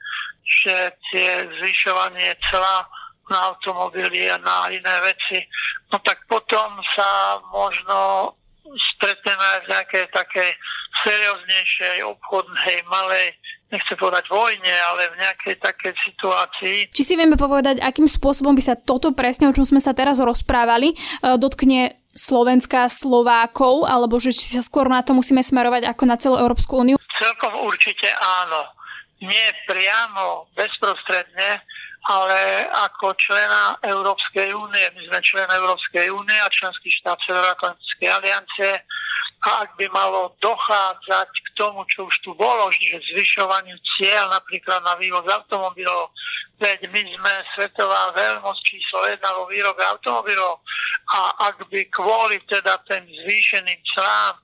že 0.48 0.96
tie 1.12 1.44
zvyšovanie 1.60 2.32
cla 2.48 2.88
na 3.27 3.51
automobily 3.51 4.32
a 4.32 4.39
na 4.39 4.72
iné 4.72 4.96
veci, 5.04 5.44
no 5.92 6.00
tak 6.00 6.24
potom 6.32 6.80
sa 6.96 7.36
možno 7.51 8.32
stretneme 8.96 9.44
aj 9.44 9.60
v 9.63 9.72
nejakej 9.72 10.06
takej 10.12 10.50
serióznejšej, 11.04 11.98
obchodnej, 12.04 12.84
malej, 12.88 13.36
nechcem 13.72 14.00
povedať 14.00 14.32
vojne, 14.32 14.75
ale 14.92 15.12
v 15.12 15.20
nejakej 15.20 15.56
takej 15.60 15.94
situácii. 16.08 16.77
Či 16.96 17.04
si 17.04 17.13
vieme 17.20 17.36
povedať, 17.36 17.84
akým 17.84 18.08
spôsobom 18.08 18.56
by 18.56 18.63
sa 18.63 18.75
toto 18.80 19.12
presne, 19.12 19.51
o 19.51 19.56
čom 19.56 19.68
sme 19.68 19.84
sa 19.84 19.92
teraz 19.92 20.24
rozprávali, 20.24 20.96
e, 20.96 21.36
dotkne 21.36 22.00
Slovenska, 22.18 22.89
Slovákov, 22.89 23.86
alebo 23.86 24.18
že 24.18 24.34
či 24.34 24.58
sa 24.58 24.66
skôr 24.66 24.89
na 24.89 25.06
to 25.06 25.13
musíme 25.13 25.44
smerovať 25.44 25.86
ako 25.86 26.04
na 26.08 26.16
celú 26.18 26.36
Európsku 26.42 26.82
úniu? 26.82 26.96
Celkom 27.13 27.54
určite 27.62 28.10
áno. 28.18 28.76
Nie 29.18 29.50
priamo, 29.66 30.46
bezprostredne, 30.54 31.66
ale 32.06 32.70
ako 32.70 33.18
člena 33.18 33.74
Európskej 33.82 34.54
únie, 34.54 34.86
my 34.94 35.02
sme 35.10 35.20
člen 35.26 35.50
Európskej 35.50 36.08
únie 36.14 36.38
a 36.38 36.54
členský 36.54 36.88
štát 37.02 37.18
Severoatlantickej 37.26 38.10
aliancie. 38.14 38.78
A 39.46 39.66
ak 39.66 39.78
by 39.78 39.86
malo 39.90 40.34
dochádzať 40.42 41.30
k 41.30 41.50
tomu, 41.58 41.82
čo 41.90 42.10
už 42.10 42.16
tu 42.26 42.34
bolo, 42.34 42.70
že 42.74 43.02
zvyšovaniu 43.14 43.78
cieľ 43.98 44.34
napríklad 44.34 44.82
na 44.82 44.98
vývoz 44.98 45.26
automobilov, 45.30 46.14
veď 46.58 46.90
my 46.90 47.02
sme 47.06 47.34
svetová 47.54 48.14
veľmoc 48.18 48.58
číslo 48.66 49.06
jedna 49.06 49.30
vo 49.38 49.46
výrobe 49.46 49.82
automobilov. 49.82 50.62
A 51.14 51.54
ak 51.54 51.70
by 51.70 51.82
kvôli 51.94 52.42
teda 52.50 52.82
tým 52.86 53.06
zvýšeným 53.06 53.82
clám 53.94 54.36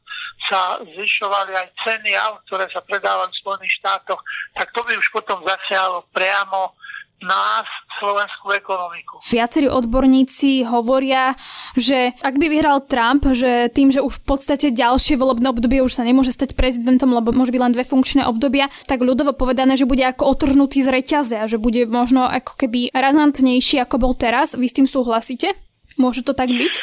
sa 0.50 0.79
zvyšovali 0.83 1.51
aj 1.55 1.67
ceny 1.83 2.12
aut, 2.19 2.43
ktoré 2.47 2.67
sa 2.71 2.83
predávali 2.83 3.31
v 3.31 3.41
Spojených 3.41 3.75
štátoch, 3.79 4.21
tak 4.55 4.67
to 4.75 4.81
by 4.83 4.93
už 4.97 5.07
potom 5.13 5.39
zasiahlo 5.43 6.03
priamo 6.12 6.75
nás, 7.23 7.63
slovenskú 8.00 8.51
ekonomiku. 8.51 9.23
Viacerí 9.31 9.71
odborníci 9.71 10.67
hovoria, 10.67 11.31
že 11.79 12.12
ak 12.19 12.35
by 12.35 12.51
vyhral 12.51 12.83
Trump, 12.83 13.23
že 13.31 13.71
tým, 13.71 13.89
že 13.95 14.03
už 14.03 14.19
v 14.21 14.25
podstate 14.27 14.75
ďalšie 14.75 15.15
volebné 15.15 15.47
obdobie 15.50 15.79
už 15.79 15.95
sa 15.95 16.03
nemôže 16.03 16.35
stať 16.35 16.53
prezidentom, 16.53 17.15
lebo 17.15 17.31
môže 17.31 17.55
byť 17.55 17.62
len 17.63 17.73
dve 17.73 17.88
funkčné 17.88 18.27
obdobia, 18.27 18.67
tak 18.85 19.00
ľudovo 19.01 19.31
povedané, 19.31 19.79
že 19.79 19.88
bude 19.88 20.03
ako 20.03 20.35
otrhnutý 20.35 20.83
z 20.83 20.91
reťaze 20.91 21.35
a 21.39 21.47
že 21.47 21.55
bude 21.55 21.88
možno 21.88 22.27
ako 22.27 22.59
keby 22.59 22.91
razantnejší, 22.91 23.79
ako 23.79 23.95
bol 24.03 24.13
teraz. 24.13 24.59
Vy 24.59 24.67
s 24.67 24.77
tým 24.83 24.88
súhlasíte? 24.91 25.55
Môže 25.95 26.25
to 26.25 26.35
tak 26.35 26.50
byť? 26.50 26.73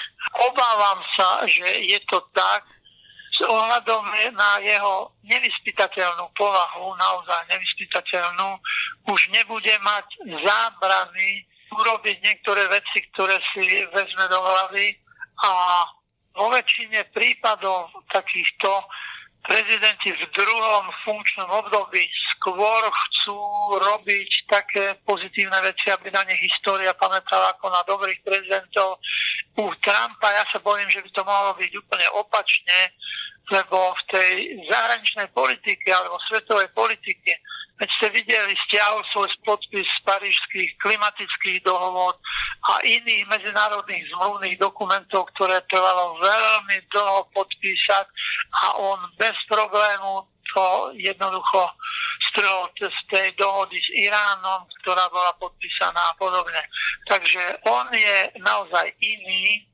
Obávam 0.40 1.00
sa, 1.19 1.45
že 1.45 1.85
je 1.85 1.99
to 2.07 2.23
tak, 2.33 2.64
ohľadom 3.45 4.05
na 4.37 4.51
jeho 4.61 5.13
nevyspytateľnú 5.25 6.31
povahu, 6.37 6.97
naozaj 6.97 7.49
nevyspytateľnú, 7.51 8.49
už 9.09 9.21
nebude 9.33 9.75
mať 9.81 10.07
zábrany 10.45 11.45
urobiť 11.71 12.17
niektoré 12.21 12.67
veci, 12.69 12.99
ktoré 13.15 13.39
si 13.55 13.65
vezme 13.95 14.27
do 14.27 14.39
hlavy 14.43 14.99
a 15.41 15.51
vo 16.35 16.47
väčšine 16.51 17.11
prípadov 17.15 17.91
takýchto 18.11 18.69
prezidenti 19.41 20.13
v 20.13 20.23
druhom 20.37 20.85
funkčnom 21.05 21.49
období 21.49 22.05
skôr 22.37 22.83
chcú 22.85 23.41
robiť 23.81 24.31
také 24.49 24.85
pozitívne 25.05 25.57
veci, 25.65 25.89
aby 25.89 26.13
na 26.13 26.25
ne 26.29 26.37
história 26.37 26.93
pamätala 26.93 27.57
ako 27.57 27.73
na 27.73 27.81
dobrých 27.89 28.21
prezidentov. 28.21 29.01
U 29.61 29.69
Trumpa 29.85 30.29
ja 30.33 30.45
sa 30.49 30.57
bojím, 30.64 30.88
že 30.88 31.05
by 31.05 31.11
to 31.12 31.21
mohlo 31.21 31.52
byť 31.52 31.73
úplne 31.76 32.09
opačne, 32.17 32.97
lebo 33.52 33.93
v 33.93 34.02
tej 34.09 34.31
zahraničnej 34.73 35.29
politike 35.37 35.93
alebo 35.93 36.17
svetovej 36.33 36.73
politike, 36.73 37.37
veď 37.76 37.88
ste 38.00 38.09
videli, 38.09 38.57
stiahol 38.64 39.05
svoj 39.12 39.29
podpis 39.45 39.85
z 39.85 40.00
parížských 40.09 40.81
klimatických 40.81 41.61
dohovor 41.61 42.17
a 42.73 42.81
iných 42.81 43.29
medzinárodných 43.29 44.09
zmluvných 44.17 44.57
dokumentov, 44.57 45.29
ktoré 45.37 45.61
trvalo 45.69 46.17
veľmi 46.25 46.76
dlho 46.88 47.29
podpísať 47.37 48.07
a 48.64 48.81
on 48.81 49.12
bez 49.21 49.37
problému 49.45 50.25
to 50.54 50.90
jednoducho 50.99 51.71
strhol 52.30 52.71
z 52.76 53.00
tej 53.11 53.28
dohody 53.35 53.78
s 53.78 53.88
Iránom, 53.97 54.66
ktorá 54.83 55.11
bola 55.11 55.35
podpísaná 55.38 56.14
a 56.14 56.16
podobne. 56.19 56.62
Takže 57.11 57.59
on 57.66 57.90
je 57.90 58.30
naozaj 58.38 58.87
iný 59.02 59.66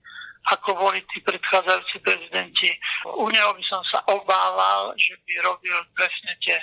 ako 0.47 0.79
boli 0.79 1.03
tí 1.11 1.19
predchádzajúci 1.27 1.99
prezidenti. 2.07 2.71
U 3.19 3.27
neho 3.27 3.51
by 3.51 3.65
som 3.67 3.83
sa 3.91 3.99
obával, 4.07 4.95
že 4.95 5.19
by 5.27 5.43
robil 5.43 5.75
presne 5.91 6.39
tie 6.39 6.55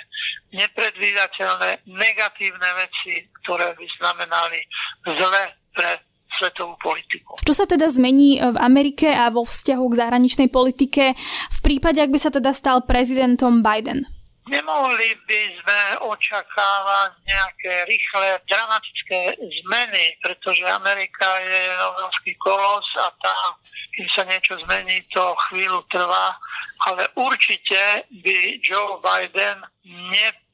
nepredvídateľné 0.56 1.84
negatívne 1.84 2.70
veci, 2.80 3.28
ktoré 3.44 3.76
by 3.76 3.86
znamenali 4.00 4.64
zle 5.04 5.42
pre 5.76 6.00
svetovú 6.44 6.76
politiku. 6.76 7.40
Čo 7.40 7.56
sa 7.56 7.64
teda 7.64 7.88
zmení 7.88 8.36
v 8.36 8.58
Amerike 8.60 9.08
a 9.08 9.32
vo 9.32 9.48
vzťahu 9.48 9.84
k 9.88 9.98
zahraničnej 10.04 10.48
politike 10.52 11.16
v 11.48 11.58
prípade, 11.64 12.04
ak 12.04 12.12
by 12.12 12.20
sa 12.20 12.28
teda 12.28 12.52
stal 12.52 12.84
prezidentom 12.84 13.64
Biden? 13.64 14.04
Nemohli 14.44 15.16
by 15.24 15.40
sme 15.56 15.80
očakávať 16.04 17.16
nejaké 17.24 17.88
rýchle, 17.88 18.36
dramatické 18.44 19.40
zmeny, 19.40 20.20
pretože 20.20 20.68
Amerika 20.68 21.24
je 21.40 21.64
obrovský 21.80 22.36
kolos 22.36 22.84
a 23.00 23.08
tam, 23.24 23.56
keď 23.96 24.06
sa 24.12 24.22
niečo 24.28 24.54
zmení, 24.68 25.00
to 25.16 25.32
chvíľu 25.48 25.80
trvá. 25.88 26.36
ale 26.84 27.08
určite 27.16 28.04
by 28.20 28.60
Joe 28.60 29.00
Biden 29.00 29.64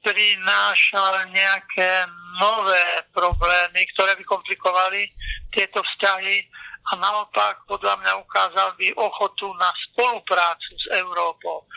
neprinášal 0.00 1.28
nejaké 1.28 2.08
nové 2.40 3.04
problémy, 3.12 3.84
ktoré 3.92 4.16
by 4.16 4.24
komplikovali 4.24 5.12
tieto 5.52 5.84
vzťahy 5.84 6.40
a 6.88 6.96
naopak 6.96 7.68
podľa 7.68 8.00
mňa 8.00 8.12
ukázal 8.24 8.72
by 8.80 8.96
ochotu 8.96 9.52
na 9.60 9.68
spoluprácu 9.92 10.72
s 10.80 10.86
Európou. 10.96 11.68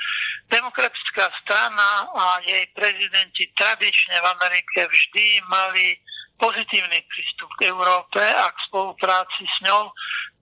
Demokratická 0.47 1.27
strana 1.43 2.07
a 2.15 2.39
jej 2.47 2.63
prezidenti 2.71 3.51
tradične 3.59 4.15
v 4.23 4.29
Amerike 4.39 4.87
vždy 4.87 5.43
mali 5.51 5.99
pozitívny 6.39 7.03
prístup 7.11 7.51
k 7.59 7.75
Európe 7.75 8.23
a 8.23 8.47
k 8.55 8.57
spolupráci 8.71 9.43
s 9.43 9.57
ňou, 9.67 9.91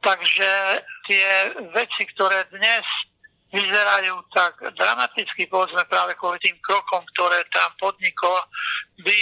takže 0.06 0.50
tie 1.10 1.50
veci, 1.74 2.06
ktoré 2.14 2.46
dnes 2.54 2.86
vyzerajú 3.52 4.16
tak 4.32 4.64
dramaticky, 4.80 5.48
povedzme 5.52 5.84
práve 5.92 6.16
kvôli 6.16 6.40
tým 6.40 6.56
krokom, 6.64 7.04
ktoré 7.16 7.44
tam 7.52 7.68
podnikol, 7.76 8.40
by 9.04 9.20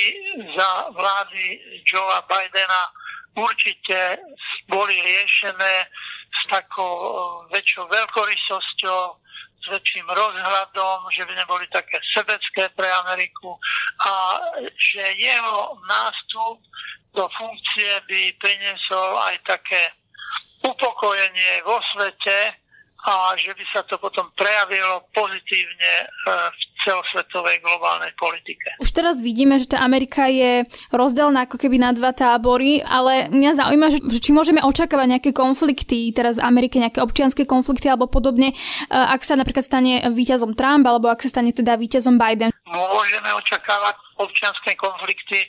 za 0.54 0.72
vlády 0.94 1.58
Joea 1.82 2.22
Bidena 2.30 2.84
určite 3.34 4.22
boli 4.70 5.02
riešené 5.02 5.90
s 6.30 6.42
takou 6.46 6.94
e, 6.94 7.10
väčšou 7.58 7.90
veľkorysosťou, 7.90 9.02
s 9.60 9.66
väčším 9.68 10.08
rozhľadom, 10.08 11.10
že 11.12 11.26
by 11.28 11.34
neboli 11.36 11.68
také 11.68 12.00
sebecké 12.16 12.72
pre 12.78 12.88
Ameriku 13.06 13.60
a 14.08 14.40
že 14.78 15.04
jeho 15.20 15.76
nástup 15.84 16.64
do 17.12 17.26
funkcie 17.34 17.92
by 18.08 18.22
priniesol 18.40 19.20
aj 19.20 19.36
také 19.44 19.92
upokojenie 20.64 21.66
vo 21.68 21.82
svete, 21.92 22.56
a 23.00 23.32
že 23.40 23.56
by 23.56 23.64
sa 23.72 23.82
to 23.88 23.96
potom 23.96 24.28
prejavilo 24.36 25.08
pozitívne 25.16 25.94
e, 26.04 26.06
v 26.52 26.60
celosvetovej 26.84 27.64
globálnej 27.64 28.12
politike. 28.20 28.76
Už 28.84 28.92
teraz 28.92 29.24
vidíme, 29.24 29.56
že 29.56 29.72
tá 29.72 29.80
Amerika 29.80 30.28
je 30.28 30.68
rozdelená 30.92 31.48
ako 31.48 31.56
keby 31.56 31.80
na 31.80 31.96
dva 31.96 32.12
tábory, 32.12 32.84
ale 32.84 33.32
mňa 33.32 33.52
zaujíma, 33.56 33.88
že, 33.96 34.00
či 34.20 34.36
môžeme 34.36 34.60
očakávať 34.60 35.08
nejaké 35.16 35.32
konflikty 35.32 36.12
teraz 36.12 36.44
v 36.44 36.48
Amerike, 36.48 36.76
nejaké 36.76 37.00
občianske 37.00 37.48
konflikty 37.48 37.88
alebo 37.88 38.12
podobne, 38.12 38.52
e, 38.52 38.56
ak 38.92 39.24
sa 39.24 39.40
napríklad 39.40 39.64
stane 39.64 40.04
víťazom 40.12 40.52
Trump 40.52 40.84
alebo 40.84 41.08
ak 41.08 41.24
sa 41.24 41.32
stane 41.32 41.56
teda 41.56 41.80
víťazom 41.80 42.20
Biden. 42.20 42.52
Môžeme 42.68 43.32
očakávať 43.32 43.96
občianske 44.20 44.76
konflikty 44.76 45.48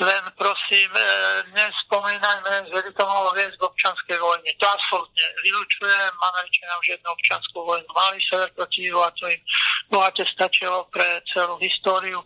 len 0.00 0.24
prosím, 0.34 0.90
e, 0.90 1.06
nespomínajme, 1.54 2.66
že 2.66 2.82
by 2.82 2.90
to 2.98 3.04
mohlo 3.06 3.30
viesť 3.30 3.54
k 3.54 3.66
občanskej 3.66 4.18
vojne. 4.18 4.50
To 4.58 4.66
absolútne 4.66 5.24
vylučujem. 5.46 6.12
Američania 6.18 6.80
už 6.82 6.88
jednu 6.98 7.08
občanskú 7.14 7.58
vojnu 7.62 7.90
mali 7.94 8.18
sever 8.26 8.50
proti 8.58 8.90
a 8.90 9.10
to 9.14 9.30
im 9.30 9.40
bohate 9.86 10.24
stačilo 10.34 10.90
pre 10.90 11.22
celú 11.30 11.54
históriu. 11.62 12.18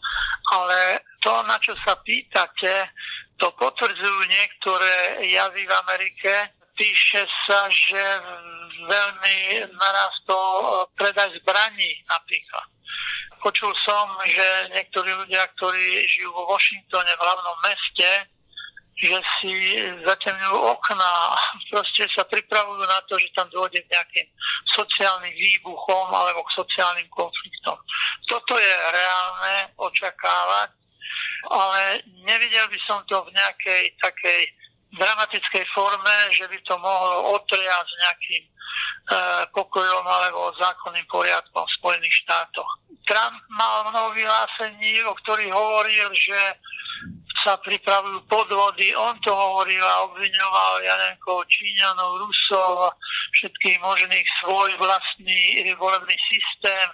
Ale 0.49 1.05
to, 1.21 1.45
na 1.45 1.61
čo 1.61 1.77
sa 1.85 1.93
pýtate, 2.01 2.89
to 3.37 3.53
potvrdzujú 3.53 4.21
niektoré 4.33 5.29
javy 5.29 5.69
v 5.69 5.73
Amerike. 5.85 6.33
Píše 6.73 7.27
sa, 7.45 7.69
že 7.69 8.03
veľmi 8.87 9.67
narastol 9.77 10.87
predaj 10.97 11.37
zbraní 11.43 12.01
napríklad 12.09 12.78
Počul 13.38 13.71
som, 13.87 14.07
že 14.26 14.47
niektorí 14.75 15.14
ľudia, 15.14 15.47
ktorí 15.54 16.02
žijú 16.11 16.35
vo 16.35 16.50
Washingtone, 16.50 17.14
v 17.14 17.23
hlavnom 17.23 17.57
meste, 17.62 18.11
že 18.99 19.14
si 19.38 19.54
zatemňujú 20.02 20.59
okna, 20.59 21.11
proste 21.71 22.02
sa 22.11 22.26
pripravujú 22.26 22.83
na 22.83 22.99
to, 23.07 23.14
že 23.14 23.30
tam 23.30 23.47
dôjde 23.54 23.78
k 23.87 23.95
nejakým 23.95 24.26
sociálnym 24.75 25.30
výbuchom 25.30 26.11
alebo 26.11 26.42
k 26.42 26.59
sociálnym 26.59 27.07
konfliktom. 27.14 27.78
Toto 28.26 28.59
je 28.59 28.75
reálne 28.90 29.71
očakávať, 29.78 30.75
ale 31.47 32.02
nevidel 32.26 32.66
by 32.66 32.78
som 32.90 32.99
to 33.07 33.23
v 33.23 33.30
nejakej 33.38 33.95
takej 34.02 34.50
dramatickej 34.95 35.64
forme, 35.76 36.16
že 36.33 36.49
by 36.49 36.59
to 36.64 36.75
mohlo 36.80 37.37
otriať 37.37 37.87
nejakým 38.00 38.45
e, 38.45 38.50
pokojom 39.52 40.04
alebo 40.04 40.52
zákonným 40.57 41.04
poriadkom 41.12 41.64
v 41.64 41.76
Spojených 41.76 42.14
štátoch. 42.25 42.71
Trump 43.04 43.37
mal 43.52 43.88
mnoho 43.88 44.16
vyhlásení, 44.16 45.04
o 45.04 45.12
ktorých 45.12 45.53
hovoril, 45.53 46.09
že 46.16 46.40
sa 47.49 47.57
pripravujú 47.65 48.29
podvody. 48.29 48.93
On 48.93 49.17
to 49.25 49.33
hovoril 49.33 49.81
a 49.81 50.05
obviňoval, 50.05 50.73
ja 50.85 50.93
neviem, 51.01 51.17
Číňanov, 51.25 52.21
Rusov, 52.21 52.93
všetkých 53.41 53.81
možných 53.81 54.29
svoj 54.45 54.77
vlastný 54.77 55.65
volebný 55.81 56.13
systém. 56.29 56.89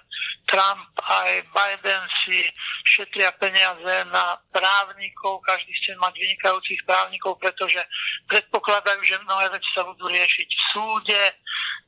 Trump 0.47 0.95
aj 1.03 1.43
Biden 1.51 2.03
si 2.23 2.47
šetria 2.87 3.35
peniaze 3.35 4.07
na 4.15 4.39
právnikov, 4.55 5.43
každý 5.43 5.75
chce 5.75 5.99
mať 5.99 6.15
vynikajúcich 6.15 6.87
právnikov, 6.87 7.35
pretože 7.43 7.83
predpokladajú, 8.31 9.03
že 9.03 9.19
mnohé 9.27 9.51
veci 9.51 9.67
sa 9.75 9.83
budú 9.83 10.07
riešiť 10.07 10.47
v 10.47 10.63
súde. 10.71 11.23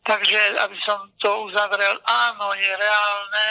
Takže, 0.04 0.60
aby 0.60 0.78
som 0.84 1.08
to 1.24 1.48
uzavrel, 1.48 1.96
áno, 2.04 2.52
je 2.52 2.72
reálne, 2.76 3.48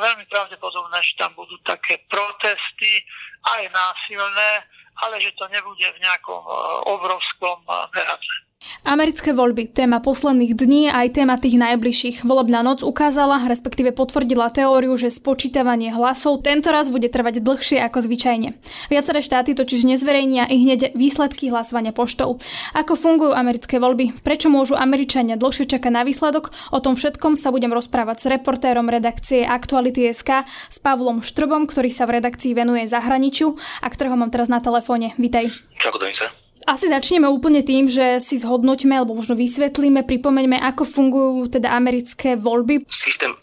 veľmi 0.00 0.24
pravdepodobné, 0.30 0.98
že 1.04 1.18
tam 1.20 1.36
budú 1.36 1.58
také 1.66 2.00
protesty, 2.08 3.04
aj 3.44 3.68
násilné, 3.68 4.64
ale 5.04 5.20
že 5.20 5.34
to 5.36 5.44
nebude 5.50 5.84
v 5.84 6.02
nejakom 6.02 6.40
e, 6.40 6.52
obrovskom 6.88 7.58
e, 7.66 7.72
meradle. 7.92 8.36
Americké 8.82 9.30
voľby, 9.30 9.70
téma 9.70 10.02
posledných 10.02 10.58
dní 10.58 10.90
aj 10.90 11.14
téma 11.14 11.38
tých 11.38 11.54
najbližších. 11.54 12.16
Volebná 12.26 12.66
noc 12.66 12.82
ukázala, 12.82 13.42
respektíve 13.46 13.94
potvrdila 13.94 14.50
teóriu, 14.50 14.94
že 14.98 15.10
spočítavanie 15.10 15.94
hlasov 15.94 16.42
tento 16.42 16.74
raz 16.74 16.90
bude 16.90 17.06
trvať 17.06 17.42
dlhšie 17.42 17.78
ako 17.78 18.02
zvyčajne. 18.02 18.58
Viaceré 18.90 19.22
štáty 19.22 19.54
totiž 19.54 19.86
nezverejnia 19.86 20.50
i 20.50 20.56
hneď 20.66 20.98
výsledky 20.98 21.48
hlasovania 21.48 21.94
poštou. 21.94 22.42
Ako 22.74 22.98
fungujú 22.98 23.32
americké 23.32 23.78
voľby? 23.78 24.18
Prečo 24.20 24.50
môžu 24.50 24.74
Američania 24.74 25.38
dlhšie 25.38 25.70
čakať 25.70 25.92
na 25.94 26.02
výsledok? 26.02 26.50
O 26.74 26.82
tom 26.82 26.98
všetkom 26.98 27.38
sa 27.38 27.54
budem 27.54 27.70
rozprávať 27.70 28.16
s 28.18 28.26
reportérom 28.28 28.90
redakcie 28.90 29.46
Aktuality.sk 29.46 30.44
s 30.46 30.76
Pavlom 30.82 31.22
Štrbom, 31.22 31.70
ktorý 31.70 31.94
sa 31.94 32.04
v 32.10 32.18
redakcii 32.18 32.52
venuje 32.52 32.84
zahraničiu 32.90 33.54
a 33.80 33.86
ktorého 33.86 34.18
mám 34.18 34.34
teraz 34.34 34.50
na 34.50 34.58
telefóne. 34.58 35.14
Vítaj. 35.16 35.48
Čau. 35.78 36.51
Asi 36.66 36.86
začneme 36.86 37.26
úplne 37.26 37.60
tým, 37.66 37.90
že 37.90 38.22
si 38.22 38.38
zhodnoťme 38.38 38.94
alebo 38.94 39.18
možno 39.18 39.34
vysvetlíme, 39.34 40.06
pripomeňme, 40.06 40.58
ako 40.62 40.82
fungujú 40.86 41.50
teda 41.50 41.74
americké 41.74 42.38
voľby. 42.38 42.86
Systém 42.88 43.32
uh, 43.32 43.38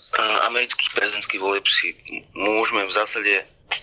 amerických 0.48 0.92
prezidentských 0.96 1.42
volieb 1.42 1.66
si 1.68 1.96
môžeme 2.34 2.88
v 2.88 2.96
zásade 2.96 3.34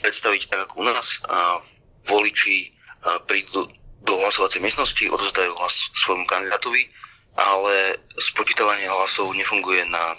predstaviť 0.03 0.51
tak 0.51 0.61
ako 0.71 0.75
u 0.83 0.85
nás. 0.89 1.21
Uh, 1.27 1.61
voliči 2.07 2.71
uh, 3.05 3.21
prídu 3.27 3.69
do 4.07 4.15
hlasovacej 4.23 4.63
miestnosti, 4.63 5.03
odozdajú 5.11 5.51
hlas 5.59 5.91
svojmu 5.99 6.25
kandidátovi, 6.31 6.87
ale 7.35 7.99
spočítavanie 8.23 8.87
hlasov 8.87 9.35
nefunguje 9.35 9.83
na 9.91 10.15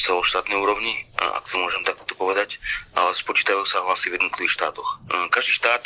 celoštátnej 0.00 0.56
úrovni, 0.56 0.96
ak 1.20 1.44
to 1.44 1.60
môžem 1.60 1.84
takto 1.84 2.16
povedať, 2.16 2.56
ale 2.96 3.12
spočítajú 3.12 3.68
sa 3.68 3.84
hlasy 3.84 4.08
v 4.08 4.16
jednotlivých 4.16 4.56
štátoch. 4.56 4.88
Každý 5.28 5.52
štát 5.60 5.84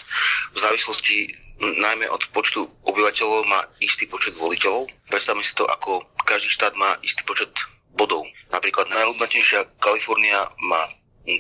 v 0.55 0.59
závislosti 0.63 1.35
najmä 1.61 2.11
od 2.11 2.23
počtu 2.35 2.67
obyvateľov 2.83 3.47
má 3.47 3.61
istý 3.79 4.11
počet 4.11 4.35
voliteľov. 4.35 4.91
Predstavme 5.07 5.47
si 5.47 5.55
to, 5.55 5.67
ako 5.67 6.03
každý 6.27 6.51
štát 6.51 6.75
má 6.75 6.99
istý 7.07 7.23
počet 7.23 7.51
bodov. 7.95 8.27
Napríklad 8.51 8.91
najľudnatejšia 8.91 9.79
Kalifornia 9.79 10.51
má 10.67 10.83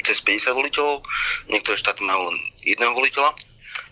cez 0.07 0.23
50 0.25 0.55
voliteľov, 0.55 1.05
niektoré 1.51 1.77
štáty 1.77 2.07
majú 2.07 2.33
len 2.33 2.39
jedného 2.65 2.95
voliteľa. 2.97 3.37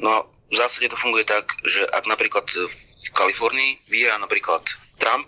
No 0.01 0.09
a 0.09 0.19
v 0.53 0.55
zásade 0.57 0.89
to 0.89 1.01
funguje 1.01 1.25
tak, 1.25 1.49
že 1.67 1.85
ak 1.91 2.07
napríklad 2.07 2.45
v 2.49 3.09
Kalifornii 3.13 3.89
vyhrá 3.91 4.17
napríklad 4.21 4.63
Trump, 5.01 5.27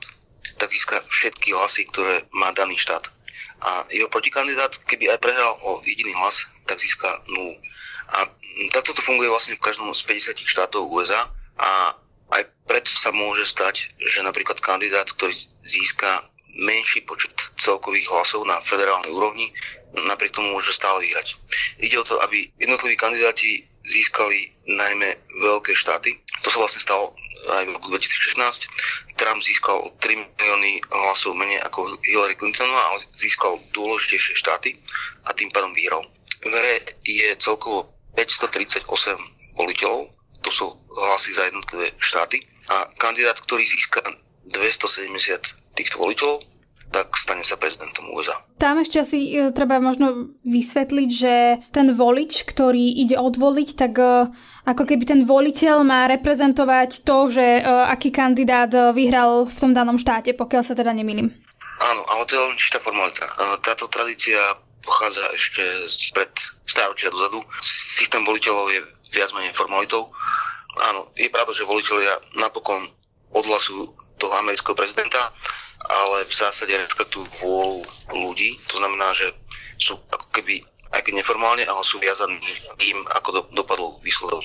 tak 0.56 0.70
získa 0.70 1.02
všetky 1.10 1.52
hlasy, 1.52 1.84
ktoré 1.90 2.24
má 2.30 2.54
daný 2.54 2.78
štát. 2.78 3.10
A 3.64 3.88
jeho 3.90 4.06
protikandidát, 4.12 4.76
keby 4.86 5.10
aj 5.10 5.18
prehral 5.24 5.56
o 5.64 5.80
jediný 5.82 6.12
hlas, 6.20 6.46
tak 6.68 6.78
získa 6.78 7.08
nulu. 7.32 7.56
A 8.14 8.30
takto 8.70 8.94
to 8.94 9.02
funguje 9.02 9.26
vlastne 9.26 9.58
v 9.58 9.64
každom 9.64 9.90
z 9.90 10.02
50 10.06 10.38
štátov 10.38 10.86
USA 10.86 11.26
a 11.58 11.94
aj 12.34 12.42
preto 12.66 12.90
sa 12.94 13.10
môže 13.12 13.44
stať, 13.44 13.90
že 14.00 14.24
napríklad 14.24 14.58
kandidát, 14.62 15.06
ktorý 15.10 15.34
získa 15.66 16.24
menší 16.62 17.02
počet 17.02 17.34
celkových 17.58 18.06
hlasov 18.10 18.46
na 18.46 18.62
federálnej 18.62 19.10
úrovni, 19.10 19.50
napriek 19.94 20.34
tomu 20.34 20.54
môže 20.54 20.74
stále 20.74 21.02
vyhrať. 21.02 21.38
Ide 21.78 21.98
o 21.98 22.06
to, 22.06 22.18
aby 22.22 22.50
jednotliví 22.58 22.94
kandidáti 22.98 23.66
získali 23.84 24.50
najmä 24.66 25.14
veľké 25.44 25.76
štáty. 25.76 26.16
To 26.42 26.48
sa 26.48 26.58
vlastne 26.62 26.82
stalo 26.82 27.12
aj 27.44 27.68
v 27.68 27.74
roku 27.76 27.92
2016. 27.92 28.64
Trump 29.20 29.44
získal 29.44 29.76
o 29.84 29.92
3 30.00 30.16
milióny 30.40 30.80
hlasov 30.88 31.36
menej 31.36 31.60
ako 31.62 31.92
Hillary 32.02 32.34
Clintonová, 32.34 32.96
ale 32.96 33.04
získal 33.20 33.60
dôležitejšie 33.76 34.34
štáty 34.40 34.74
a 35.28 35.36
tým 35.36 35.52
pádom 35.52 35.76
vyhral. 35.76 36.02
V 36.44 36.52
hre 36.52 36.80
je 37.04 37.28
celkovo 37.36 37.93
538 38.14 38.86
voliteľov, 39.58 40.10
to 40.42 40.50
sú 40.50 40.66
hlasy 40.90 41.34
za 41.34 41.46
jednotlivé 41.48 41.94
štáty 41.98 42.42
a 42.70 42.88
kandidát, 42.98 43.38
ktorý 43.40 43.64
získa 43.64 44.00
270 44.50 45.76
týchto 45.76 45.96
voliteľov, 45.98 46.44
tak 46.94 47.10
stane 47.18 47.42
sa 47.42 47.58
prezidentom 47.58 48.06
USA. 48.14 48.38
Tam 48.54 48.78
ešte 48.78 49.02
asi 49.02 49.18
e, 49.34 49.50
treba 49.50 49.82
možno 49.82 50.30
vysvetliť, 50.46 51.08
že 51.10 51.34
ten 51.74 51.90
volič, 51.90 52.46
ktorý 52.46 53.02
ide 53.02 53.18
odvoliť, 53.18 53.68
tak 53.74 53.92
e, 53.98 54.30
ako 54.62 54.82
keby 54.86 55.02
ten 55.02 55.20
voliteľ 55.26 55.82
má 55.82 56.06
reprezentovať 56.06 57.02
to, 57.02 57.18
že 57.34 57.46
e, 57.58 57.62
aký 57.66 58.14
kandidát 58.14 58.70
vyhral 58.94 59.42
v 59.42 59.56
tom 59.58 59.74
danom 59.74 59.98
štáte, 59.98 60.38
pokiaľ 60.38 60.62
sa 60.62 60.78
teda 60.78 60.94
nemýlim. 60.94 61.34
Áno, 61.82 62.06
ale 62.06 62.22
to 62.30 62.38
je 62.38 62.42
len 62.46 62.54
čistá 62.54 62.78
formalita. 62.78 63.26
Táto 63.58 63.90
tradícia 63.90 64.54
pochádza 64.84 65.24
ešte 65.32 65.62
pred 66.12 66.30
stáročia 66.68 67.10
dozadu. 67.10 67.40
Systém 67.64 68.22
voliteľov 68.22 68.70
je 68.70 68.80
viac 69.16 69.32
menej 69.32 69.56
formalitou. 69.56 70.08
Áno, 70.80 71.10
je 71.16 71.30
pravda, 71.30 71.54
že 71.54 71.68
voliteľia 71.68 72.14
napokon 72.38 72.84
odhlasujú 73.34 73.90
toho 74.18 74.34
amerického 74.38 74.78
prezidenta, 74.78 75.32
ale 75.90 76.24
v 76.24 76.34
zásade 76.34 76.70
rešpektujú 76.70 77.26
vôľu 77.42 77.82
ľudí. 78.14 78.56
To 78.72 78.78
znamená, 78.78 79.12
že 79.12 79.30
sú 79.78 79.98
ako 80.10 80.26
keby, 80.30 80.62
aj 80.94 81.00
keď 81.02 81.12
neformálne, 81.20 81.66
ale 81.66 81.82
sú 81.82 81.98
viazaní 81.98 82.38
tým, 82.78 82.96
ako 83.14 83.28
do, 83.30 83.42
dopadol 83.52 83.98
výsledok 84.00 84.44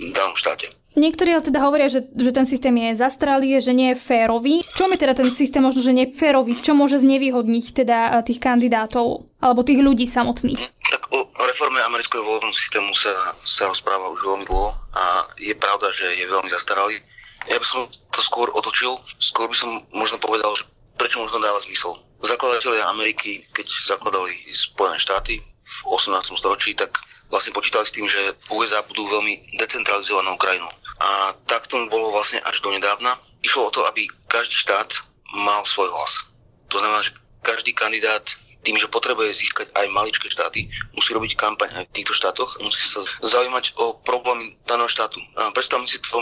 v 0.00 0.12
danom 0.12 0.36
štáte. 0.36 0.79
Niektorí 0.98 1.30
ale 1.30 1.46
teda 1.46 1.62
hovoria, 1.62 1.86
že, 1.86 2.02
že 2.10 2.34
ten 2.34 2.42
systém 2.42 2.74
je 2.74 2.98
zastralý, 2.98 3.62
že 3.62 3.70
nie 3.70 3.94
je 3.94 4.02
férový. 4.02 4.66
V 4.66 4.74
čom 4.74 4.90
je 4.90 4.98
teda 4.98 5.14
ten 5.14 5.30
systém 5.30 5.62
možno, 5.62 5.86
že 5.86 5.94
nie 5.94 6.10
je 6.10 6.18
férový? 6.18 6.58
V 6.58 6.66
čom 6.66 6.82
môže 6.82 6.98
znevýhodniť 6.98 7.64
teda 7.70 7.98
eh, 7.98 8.26
tých 8.26 8.42
kandidátov 8.42 9.30
alebo 9.38 9.62
tých 9.62 9.78
ľudí 9.78 10.10
samotných? 10.10 10.58
Tak 10.90 11.14
o 11.14 11.30
reforme 11.46 11.78
amerického 11.86 12.26
volebného 12.26 12.50
systému 12.50 12.90
sa, 12.98 13.14
sa 13.46 13.70
rozpráva 13.70 14.10
už 14.10 14.18
veľmi 14.18 14.44
dlho 14.50 14.70
a 14.98 15.30
je 15.38 15.54
pravda, 15.54 15.94
že 15.94 16.10
je 16.10 16.26
veľmi 16.26 16.50
zastaralý. 16.50 16.98
Ja 17.46 17.56
by 17.56 17.66
som 17.66 17.86
to 18.10 18.20
skôr 18.20 18.50
otočil. 18.50 18.98
Skôr 19.22 19.46
by 19.46 19.56
som 19.56 19.86
možno 19.94 20.18
povedal, 20.18 20.50
že 20.58 20.66
prečo 20.98 21.22
možno 21.22 21.38
dáva 21.38 21.62
zmysel. 21.62 21.96
Zakladatelia 22.20 22.90
Ameriky, 22.90 23.46
keď 23.54 23.64
zakladali 23.94 24.36
Spojené 24.52 24.98
štáty 25.00 25.40
v 25.40 25.78
18. 25.88 26.34
storočí, 26.36 26.76
tak 26.76 26.98
vlastne 27.30 27.54
počítali 27.54 27.86
s 27.86 27.94
tým, 27.94 28.10
že 28.10 28.36
USA 28.50 28.82
budú 28.82 29.06
veľmi 29.06 29.56
decentralizovanou 29.56 30.36
krajinou. 30.36 30.68
A 31.00 31.32
tak 31.48 31.70
tomu 31.70 31.88
bolo 31.88 32.12
vlastne 32.12 32.42
až 32.44 32.60
do 32.60 32.74
nedávna. 32.74 33.16
Išlo 33.40 33.70
o 33.70 33.74
to, 33.74 33.86
aby 33.88 34.04
každý 34.28 34.58
štát 34.58 34.92
mal 35.32 35.64
svoj 35.64 35.88
hlas. 35.88 36.28
To 36.68 36.76
znamená, 36.76 37.00
že 37.00 37.16
každý 37.40 37.72
kandidát 37.72 38.26
tým, 38.60 38.76
že 38.76 38.92
potrebuje 38.92 39.40
získať 39.40 39.72
aj 39.72 39.88
maličké 39.88 40.28
štáty, 40.28 40.68
musí 40.92 41.16
robiť 41.16 41.32
kampaň 41.32 41.80
aj 41.80 41.84
v 41.88 41.94
týchto 41.96 42.12
štátoch, 42.12 42.60
musí 42.60 42.84
sa 42.84 43.00
zaujímať 43.24 43.72
o 43.80 43.96
problémy 44.04 44.52
daného 44.68 44.88
štátu. 44.88 45.16
Predstavme 45.56 45.88
si 45.88 45.96
to, 46.04 46.20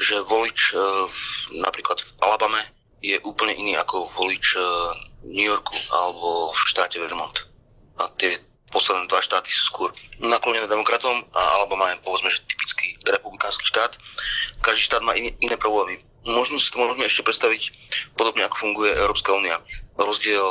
že 0.00 0.24
volič 0.24 0.72
e, 0.72 0.76
napríklad 1.60 2.00
v 2.00 2.10
Alabame 2.24 2.64
je 3.04 3.20
úplne 3.20 3.52
iný 3.52 3.76
ako 3.76 4.08
volič 4.16 4.56
e, 4.56 4.60
v 5.28 5.32
New 5.36 5.44
Yorku 5.44 5.76
alebo 5.92 6.56
v 6.56 6.60
štáte 6.72 6.96
Vermont. 6.96 7.36
A 8.00 8.08
tie 8.16 8.40
posledné 8.74 9.06
dva 9.06 9.22
štáty 9.22 9.54
sú 9.54 9.70
skôr 9.70 9.88
naklonené 10.18 10.66
demokratom 10.66 11.22
a 11.30 11.62
Alabama 11.62 11.94
je 11.94 12.02
povedzme, 12.02 12.26
že 12.26 12.42
typický 12.50 12.98
republikánsky 13.06 13.70
štát. 13.70 13.94
Každý 14.66 14.82
štát 14.90 15.06
má 15.06 15.14
iné, 15.14 15.30
iné 15.38 15.54
problémy. 15.54 15.94
Možno 16.26 16.58
si 16.58 16.74
to 16.74 16.82
môžeme 16.82 17.06
ešte 17.06 17.22
predstaviť 17.22 17.62
podobne, 18.18 18.42
ako 18.42 18.56
funguje 18.58 18.90
Európska 18.90 19.30
únia. 19.30 19.54
Rozdiel 19.94 20.42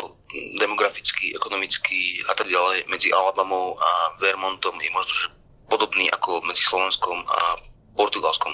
demografický, 0.55 1.35
ekonomický 1.35 2.23
a 2.31 2.33
tak 2.33 2.47
ďalej 2.47 2.87
medzi 2.87 3.11
Alabamou 3.11 3.75
a 3.75 3.89
Vermontom 4.23 4.79
je 4.79 4.89
možno, 4.95 5.13
že 5.13 5.27
podobný 5.67 6.07
ako 6.15 6.39
medzi 6.47 6.63
Slovenskom 6.63 7.27
a 7.27 7.59
Portugalskom. 7.93 8.53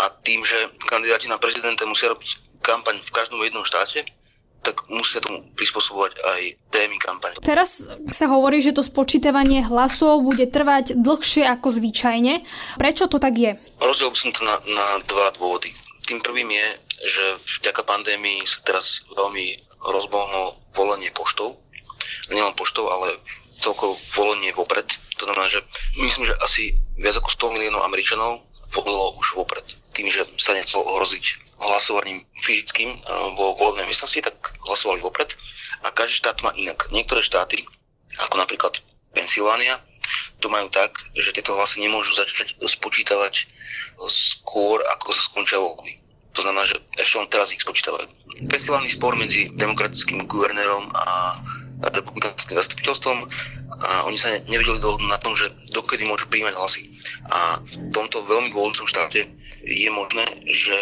A 0.00 0.08
tým, 0.22 0.46
že 0.46 0.70
kandidáti 0.86 1.28
na 1.28 1.36
prezidenta 1.36 1.84
musia 1.84 2.12
robiť 2.12 2.60
kampaň 2.62 2.96
v 3.02 3.10
každom 3.12 3.40
jednom 3.44 3.64
štáte, 3.66 4.04
tak 4.68 4.84
musia 4.92 5.24
tomu 5.24 5.48
prispôsobovať 5.56 6.12
aj 6.20 6.40
témy 6.68 7.00
kampaň. 7.00 7.40
Teraz 7.40 7.88
sa 8.12 8.26
hovorí, 8.28 8.60
že 8.60 8.76
to 8.76 8.84
spočítavanie 8.84 9.64
hlasov 9.64 10.20
bude 10.20 10.44
trvať 10.44 10.92
dlhšie 10.92 11.48
ako 11.48 11.72
zvyčajne. 11.72 12.44
Prečo 12.76 13.08
to 13.08 13.16
tak 13.16 13.32
je? 13.40 13.56
Rozdiel 13.80 14.12
by 14.12 14.18
som 14.20 14.30
to 14.36 14.44
na, 14.44 14.60
na 14.68 14.86
dva 15.08 15.32
dôvody. 15.40 15.72
Tým 16.04 16.20
prvým 16.20 16.52
je, 16.52 16.68
že 17.08 17.24
vďaka 17.64 17.80
pandémii 17.88 18.44
sa 18.44 18.60
teraz 18.60 19.08
veľmi 19.16 19.56
rozbohlo 19.80 20.60
volenie 20.76 21.08
poštou. 21.16 21.56
Nielen 22.28 22.52
poštou, 22.52 22.92
ale 22.92 23.16
celkovo 23.56 23.96
volenie 24.12 24.52
vopred. 24.52 24.84
To 25.16 25.24
znamená, 25.24 25.48
že 25.48 25.64
myslím, 25.96 26.28
že 26.28 26.36
asi 26.44 26.76
viac 27.00 27.16
ako 27.16 27.50
100 27.50 27.54
miliónov 27.56 27.88
Američanov 27.88 28.44
volilo 28.76 29.16
už 29.16 29.32
vopred. 29.32 29.64
Tým, 29.98 30.06
že 30.06 30.22
sa 30.38 30.54
nechcel 30.54 30.78
ohroziť 30.78 31.58
hlasovaním 31.58 32.22
fyzickým 32.46 32.94
eh, 32.94 32.98
vo 33.34 33.58
voľnej 33.58 33.90
miestnosti, 33.90 34.22
tak 34.22 34.54
hlasovali 34.70 35.02
vopred. 35.02 35.34
A 35.82 35.90
každý 35.90 36.22
štát 36.22 36.38
má 36.46 36.54
inak. 36.54 36.86
Niektoré 36.94 37.18
štáty, 37.26 37.66
ako 38.22 38.38
napríklad 38.38 38.78
Pensylvánia, 39.10 39.82
to 40.38 40.46
majú 40.46 40.70
tak, 40.70 40.94
že 41.18 41.34
tieto 41.34 41.58
hlasy 41.58 41.82
nemôžu 41.82 42.14
začať 42.14 42.54
spočítavať 42.62 43.50
skôr, 44.06 44.78
ako 44.94 45.10
sa 45.10 45.22
skončia 45.26 45.58
voľby. 45.58 45.98
To 46.38 46.46
znamená, 46.46 46.62
že 46.62 46.78
ešte 46.94 47.18
len 47.18 47.26
teraz 47.26 47.50
ich 47.50 47.64
spočítavajú. 47.66 48.06
Pensylvánny 48.46 48.94
spor 48.94 49.18
medzi 49.18 49.50
demokratickým 49.58 50.30
guvernérom 50.30 50.94
a 50.94 51.34
republikánskym 51.82 52.54
zastupiteľstvom 52.54 53.26
a 53.78 54.04
oni 54.10 54.18
sa 54.18 54.34
nevedeli 54.50 54.82
dohodnúť 54.82 55.10
na 55.10 55.22
tom, 55.22 55.38
že 55.38 55.50
dokedy 55.70 56.02
môžu 56.02 56.26
príjmať 56.26 56.54
hlasy. 56.58 56.82
A 57.30 57.62
v 57.62 57.94
tomto 57.94 58.26
veľmi 58.26 58.50
dôležitom 58.50 58.90
štáte 58.90 59.30
je 59.62 59.90
možné, 59.90 60.26
že 60.46 60.74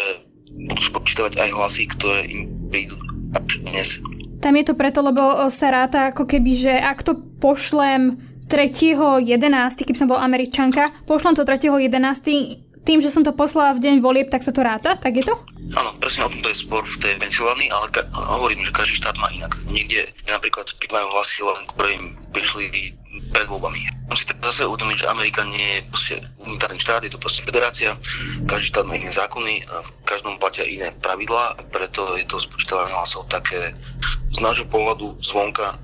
budú 0.49 0.81
spočítavať 0.81 1.37
aj 1.37 1.49
hlasy, 1.53 1.83
ktoré 1.93 2.25
im 2.25 2.49
prídu 2.73 2.97
až 3.37 3.61
dnes. 3.61 4.01
Tam 4.41 4.53
je 4.53 4.65
to 4.65 4.73
preto, 4.77 5.01
lebo 5.01 5.49
sa 5.49 5.73
ráta 5.73 6.13
ako 6.13 6.25
keby, 6.29 6.51
že 6.57 6.73
ak 6.73 7.01
to 7.05 7.17
pošlem 7.41 8.21
3.11., 8.47 9.83
keď 9.83 9.95
som 9.97 10.07
bol 10.07 10.17
američanka, 10.21 10.93
pošlem 11.03 11.35
to 11.35 11.43
3.11., 11.43 12.66
tým, 12.87 13.03
že 13.03 13.11
som 13.11 13.19
to 13.27 13.35
poslala 13.35 13.75
v 13.75 13.83
deň 13.83 13.95
volieb, 13.99 14.31
tak 14.31 14.47
sa 14.47 14.55
to 14.55 14.63
ráta? 14.63 14.95
Tak 14.95 15.11
je 15.11 15.27
to? 15.27 15.35
Áno, 15.75 15.91
presne 15.99 16.23
o 16.23 16.31
tomto 16.31 16.47
je 16.47 16.63
spor 16.63 16.87
v 16.87 16.95
tej 17.03 17.19
Pensylvánii, 17.19 17.67
ale 17.67 17.91
ka- 17.91 18.07
hovorím, 18.15 18.63
že 18.63 18.71
každý 18.71 19.03
štát 19.03 19.19
má 19.19 19.27
inak. 19.35 19.59
Niekde 19.67 20.07
napríklad 20.31 20.71
príjmajú 20.79 21.07
hlasy 21.11 21.43
len, 21.43 21.59
ktoré 21.67 21.99
im 21.99 22.15
prišli 22.31 22.95
pred 23.35 23.47
voľbami. 23.51 23.81
Musíte 24.07 24.39
zase 24.39 24.63
uvedomiť, 24.63 25.03
že 25.03 25.11
Amerika 25.11 25.43
nie 25.43 25.59
je 25.59 25.79
proste 25.91 26.15
unitárny 26.47 26.79
štát, 26.79 27.03
je 27.03 27.11
to 27.11 27.19
proste 27.19 27.43
federácia, 27.43 27.99
každý 28.47 28.71
štát 28.71 28.85
má 28.87 28.95
iné 28.95 29.11
zákony, 29.11 29.67
a 29.67 29.83
v 29.83 29.89
každom 30.07 30.39
platia 30.39 30.63
iné 30.63 30.93
pravidlá, 31.03 31.59
preto 31.73 32.15
je 32.15 32.23
to 32.23 32.39
spočítavanie 32.39 32.93
hlasov 32.95 33.27
také 33.27 33.75
z 34.31 34.39
nášho 34.39 34.69
pohľadu 34.69 35.17
zvonka 35.19 35.75
e, 35.75 35.77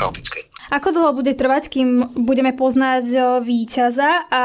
chaotické. 0.00 0.48
Ako 0.72 0.94
dlho 0.94 1.12
bude 1.12 1.36
trvať, 1.36 1.68
kým 1.68 2.22
budeme 2.24 2.56
poznať 2.56 3.04
e, 3.10 3.18
víťaza 3.44 4.30
a 4.32 4.42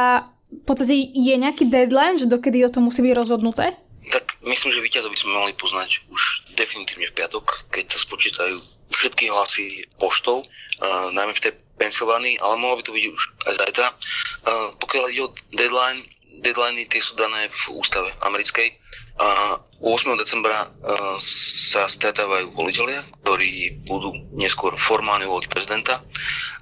v 0.47 0.63
podstate 0.63 0.95
je 0.95 1.35
nejaký 1.35 1.67
deadline, 1.67 2.15
že 2.15 2.27
dokedy 2.27 2.63
o 2.63 2.71
to 2.71 2.79
musí 2.79 3.03
byť 3.03 3.13
rozhodnuté? 3.15 3.75
Tak 4.07 4.39
myslím, 4.47 4.71
že 4.71 4.83
víťazov 4.83 5.11
by 5.11 5.19
sme 5.19 5.35
mali 5.35 5.51
poznať 5.51 6.07
už 6.07 6.55
definitívne 6.55 7.11
v 7.11 7.15
piatok, 7.19 7.67
keď 7.75 7.91
sa 7.91 7.99
spočítajú 7.99 8.55
všetky 8.95 9.27
hlasy 9.27 9.83
poštou, 9.99 10.47
uh, 10.47 11.11
najmä 11.11 11.35
v 11.35 11.43
tej 11.43 11.53
Pensylvánii, 11.77 12.39
ale 12.41 12.57
mohlo 12.57 12.79
by 12.79 12.83
to 12.87 12.95
byť 12.95 13.05
už 13.11 13.23
aj 13.51 13.53
zajtra. 13.59 13.87
Uh, 13.91 14.71
pokiaľ 14.79 15.03
ide 15.11 15.21
o 15.27 15.33
deadline, 15.53 16.01
deadliny 16.39 16.87
tie 16.87 17.03
sú 17.03 17.19
dané 17.19 17.51
v 17.51 17.61
ústave 17.75 18.09
americkej. 18.23 18.71
A 19.17 19.57
8. 19.83 20.17
decembra 20.17 20.65
uh, 20.65 21.17
sa 21.21 21.85
stretávajú 21.85 22.55
voliteľia, 22.55 23.03
ktorí 23.21 23.83
budú 23.85 24.15
neskôr 24.33 24.73
formálne 24.79 25.27
voliť 25.27 25.51
prezidenta 25.51 26.01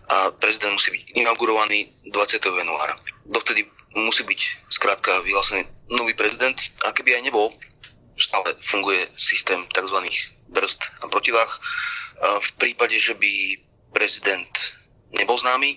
a 0.06 0.30
prezident 0.36 0.76
musí 0.76 0.93
byť 0.93 1.04
inaugurovaný 1.17 1.88
20. 2.10 2.41
januára. 2.41 2.95
Dovtedy 3.26 3.66
musí 3.96 4.24
byť 4.24 4.40
skrátka 4.70 5.24
vyhlásený 5.26 5.66
nový 5.90 6.14
prezident 6.14 6.56
a 6.86 6.92
keby 6.92 7.18
aj 7.18 7.26
nebol, 7.26 7.50
stále 8.20 8.56
funguje 8.62 9.08
systém 9.18 9.66
tzv. 9.74 9.98
brzd 10.50 10.82
a 11.02 11.08
protivách. 11.08 11.52
V 12.40 12.50
prípade, 12.56 12.96
že 12.96 13.18
by 13.18 13.60
prezident 13.92 14.52
nebol 15.12 15.36
známy, 15.36 15.76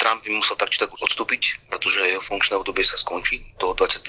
Trump 0.00 0.24
by 0.24 0.32
musel 0.32 0.56
tak 0.56 0.72
či 0.72 0.80
tak 0.80 0.96
odstúpiť, 0.96 1.68
pretože 1.68 2.00
jeho 2.00 2.24
funkčné 2.24 2.56
obdobie 2.56 2.80
sa 2.80 2.96
skončí 2.96 3.44
toho 3.60 3.76
20. 3.76 4.00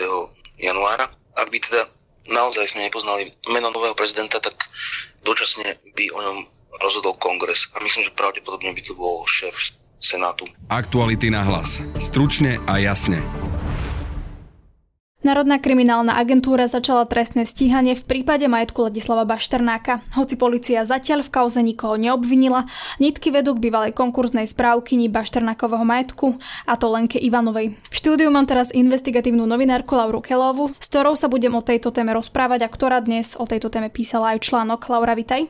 januára. 0.64 1.12
Ak 1.36 1.52
by 1.52 1.60
teda 1.60 1.92
naozaj 2.32 2.72
sme 2.72 2.88
nepoznali 2.88 3.36
meno 3.52 3.76
nového 3.76 3.92
prezidenta, 3.92 4.40
tak 4.40 4.56
dočasne 5.28 5.76
by 5.92 6.06
o 6.16 6.20
ňom 6.24 6.38
rozhodol 6.80 7.20
kongres. 7.20 7.68
A 7.76 7.84
myslím, 7.84 8.08
že 8.08 8.16
pravdepodobne 8.16 8.72
by 8.72 8.82
to 8.88 8.96
bol 8.96 9.28
šéf 9.28 9.76
Senátu. 10.02 10.50
Aktuality 10.66 11.30
na 11.30 11.46
hlas. 11.46 11.78
Stručne 12.02 12.58
a 12.66 12.82
jasne. 12.82 13.22
Národná 15.22 15.62
kriminálna 15.62 16.18
agentúra 16.18 16.66
začala 16.66 17.06
trestné 17.06 17.46
stíhanie 17.46 17.94
v 17.94 18.02
prípade 18.10 18.42
majetku 18.50 18.90
Ladislava 18.90 19.22
Bašternáka. 19.22 20.02
Hoci 20.18 20.34
policia 20.34 20.82
zatiaľ 20.82 21.22
v 21.22 21.30
kauze 21.30 21.62
nikoho 21.62 21.94
neobvinila, 21.94 22.66
nitky 22.98 23.30
vedú 23.30 23.54
k 23.54 23.70
bývalej 23.70 23.94
konkurznej 23.94 24.50
správkyni 24.50 25.14
Bašternákového 25.14 25.86
majetku, 25.86 26.42
a 26.66 26.74
to 26.74 26.90
Lenke 26.90 27.22
Ivanovej. 27.22 27.78
V 27.78 27.96
štúdiu 28.02 28.34
mám 28.34 28.50
teraz 28.50 28.74
investigatívnu 28.74 29.46
novinárku 29.46 29.94
Lauru 29.94 30.26
Kelovu, 30.26 30.74
s 30.82 30.90
ktorou 30.90 31.14
sa 31.14 31.30
budem 31.30 31.54
o 31.54 31.62
tejto 31.62 31.94
téme 31.94 32.18
rozprávať 32.18 32.66
a 32.66 32.74
ktorá 32.74 32.98
dnes 33.06 33.38
o 33.38 33.46
tejto 33.46 33.70
téme 33.70 33.94
písala 33.94 34.34
aj 34.34 34.42
článok. 34.42 34.90
Laura, 34.90 35.14
vitaj. 35.14 35.46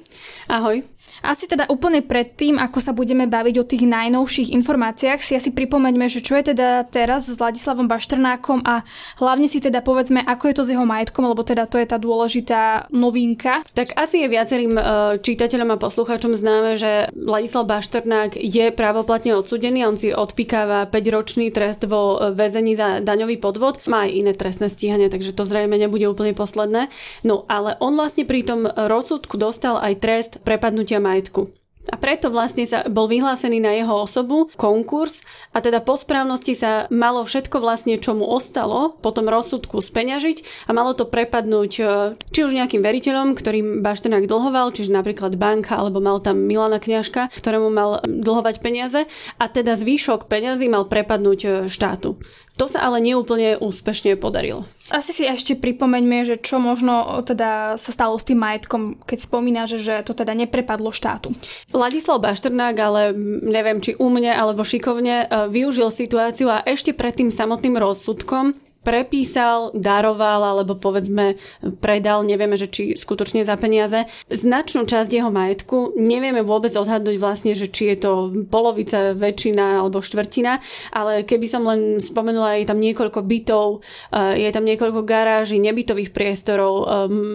Ahoj. 0.51 0.83
Asi 1.19 1.45
teda 1.45 1.67
úplne 1.67 1.99
predtým, 1.99 2.55
ako 2.55 2.79
sa 2.79 2.95
budeme 2.95 3.27
baviť 3.27 3.55
o 3.59 3.67
tých 3.67 3.83
najnovších 3.83 4.55
informáciách, 4.55 5.19
si 5.19 5.35
asi 5.35 5.51
pripomeňme, 5.51 6.07
že 6.07 6.23
čo 6.23 6.39
je 6.39 6.55
teda 6.55 6.87
teraz 6.87 7.27
s 7.27 7.35
Ladislavom 7.35 7.91
Baštrnákom 7.91 8.63
a 8.63 8.87
hlavne 9.19 9.51
si 9.51 9.59
teda 9.59 9.83
povedzme, 9.83 10.23
ako 10.23 10.43
je 10.47 10.55
to 10.55 10.63
s 10.63 10.71
jeho 10.71 10.87
majetkom, 10.87 11.27
lebo 11.27 11.43
teda 11.43 11.67
to 11.67 11.75
je 11.75 11.87
tá 11.89 11.99
dôležitá 11.99 12.87
novinka. 12.95 13.67
Tak 13.75 13.99
asi 13.99 14.23
je 14.23 14.27
viacerým 14.31 14.73
e, 14.79 14.83
čitateľom 15.19 15.75
a 15.75 15.81
poslucháčom 15.81 16.31
známe, 16.37 16.79
že 16.79 17.11
Ladislav 17.11 17.67
Baštrnák 17.67 18.39
je 18.39 18.71
právoplatne 18.71 19.35
odsudený, 19.35 19.83
on 19.83 19.99
si 19.99 20.15
odpikáva 20.15 20.87
5-ročný 20.87 21.51
trest 21.51 21.83
vo 21.83 22.31
väzení 22.31 22.77
za 22.77 23.03
daňový 23.03 23.41
podvod. 23.41 23.83
Má 23.89 24.07
aj 24.07 24.11
iné 24.13 24.31
trestné 24.37 24.71
stíhanie, 24.71 25.11
takže 25.11 25.35
to 25.35 25.43
zrejme 25.43 25.75
nebude 25.75 26.07
úplne 26.07 26.37
posledné. 26.37 26.87
No 27.25 27.43
ale 27.49 27.75
on 27.81 27.97
vlastne 27.97 28.23
pri 28.23 28.45
tom 28.45 28.69
rozsudku 28.69 29.35
dostal 29.35 29.81
aj 29.81 29.93
trest 29.99 30.31
prepadnutia 30.45 31.00
majetku. 31.01 31.49
A 31.89 31.97
preto 31.97 32.29
vlastne 32.29 32.61
sa 32.69 32.85
bol 32.85 33.09
vyhlásený 33.09 33.57
na 33.57 33.73
jeho 33.73 34.05
osobu 34.05 34.53
konkurs 34.53 35.25
a 35.49 35.65
teda 35.65 35.81
po 35.81 35.97
správnosti 35.97 36.53
sa 36.53 36.85
malo 36.93 37.25
všetko 37.25 37.57
vlastne, 37.57 37.97
čo 37.97 38.13
mu 38.13 38.29
ostalo 38.29 38.93
po 39.01 39.09
tom 39.09 39.25
rozsudku 39.25 39.81
speňažiť 39.81 40.69
a 40.69 40.77
malo 40.77 40.93
to 40.93 41.09
prepadnúť 41.09 41.71
e, 41.81 41.83
či 42.29 42.39
už 42.45 42.53
nejakým 42.53 42.85
veriteľom, 42.85 43.33
ktorým 43.33 43.81
Baštenák 43.81 44.29
dlhoval, 44.29 44.77
čiže 44.77 44.93
napríklad 44.93 45.41
banka 45.41 45.73
alebo 45.73 45.97
mal 45.97 46.21
tam 46.21 46.45
Milana 46.45 46.77
Kňažka, 46.77 47.33
ktorému 47.33 47.73
mal 47.73 48.05
dlhovať 48.05 48.61
peniaze 48.61 49.09
a 49.41 49.43
teda 49.49 49.73
zvýšok 49.73 50.29
peňazí 50.29 50.69
mal 50.69 50.85
prepadnúť 50.85 51.39
e, 51.41 51.49
štátu. 51.65 52.21
To 52.59 52.67
sa 52.67 52.83
ale 52.83 52.99
neúplne 52.99 53.55
úspešne 53.57 54.19
podarilo. 54.19 54.67
Asi 54.91 55.15
si 55.15 55.23
ešte 55.23 55.55
pripomeňme, 55.55 56.27
že 56.27 56.35
čo 56.35 56.59
možno 56.59 57.23
teda 57.23 57.79
sa 57.79 57.91
stalo 57.95 58.19
s 58.19 58.27
tým 58.27 58.43
majetkom, 58.43 58.99
keď 59.07 59.17
spomína, 59.23 59.63
že, 59.63 59.79
že 59.79 60.03
to 60.03 60.11
teda 60.11 60.35
neprepadlo 60.35 60.91
štátu. 60.91 61.31
Ladislav 61.71 62.19
Bašternák, 62.19 62.75
ale 62.75 63.01
neviem, 63.47 63.79
či 63.79 63.95
umne 63.95 64.35
alebo 64.35 64.67
šikovne, 64.67 65.15
e, 65.23 65.47
využil 65.47 65.95
situáciu 65.95 66.51
a 66.51 66.59
ešte 66.67 66.91
pred 66.91 67.15
tým 67.15 67.31
samotným 67.31 67.79
rozsudkom 67.79 68.70
prepísal, 68.81 69.69
daroval 69.77 70.41
alebo 70.57 70.73
povedzme 70.73 71.37
predal, 71.81 72.25
nevieme, 72.25 72.57
že 72.57 72.65
či 72.65 72.83
skutočne 72.97 73.45
za 73.45 73.53
peniaze, 73.57 74.09
značnú 74.27 74.89
časť 74.89 75.09
jeho 75.09 75.29
majetku. 75.29 75.93
Nevieme 75.97 76.41
vôbec 76.41 76.73
odhadnúť 76.73 77.21
vlastne, 77.21 77.53
že 77.53 77.69
či 77.69 77.93
je 77.93 77.97
to 78.01 78.11
polovica, 78.49 79.13
väčšina 79.13 79.85
alebo 79.85 80.01
štvrtina, 80.01 80.57
ale 80.89 81.21
keby 81.21 81.45
som 81.45 81.61
len 81.61 82.01
spomenula, 82.01 82.57
je 82.57 82.65
tam 82.65 82.81
niekoľko 82.81 83.21
bytov, 83.21 83.85
eh, 84.11 84.41
je 84.41 84.49
tam 84.49 84.65
niekoľko 84.65 85.05
garáží, 85.05 85.61
nebytových 85.61 86.09
priestorov, 86.09 86.73
eh, 86.81 86.87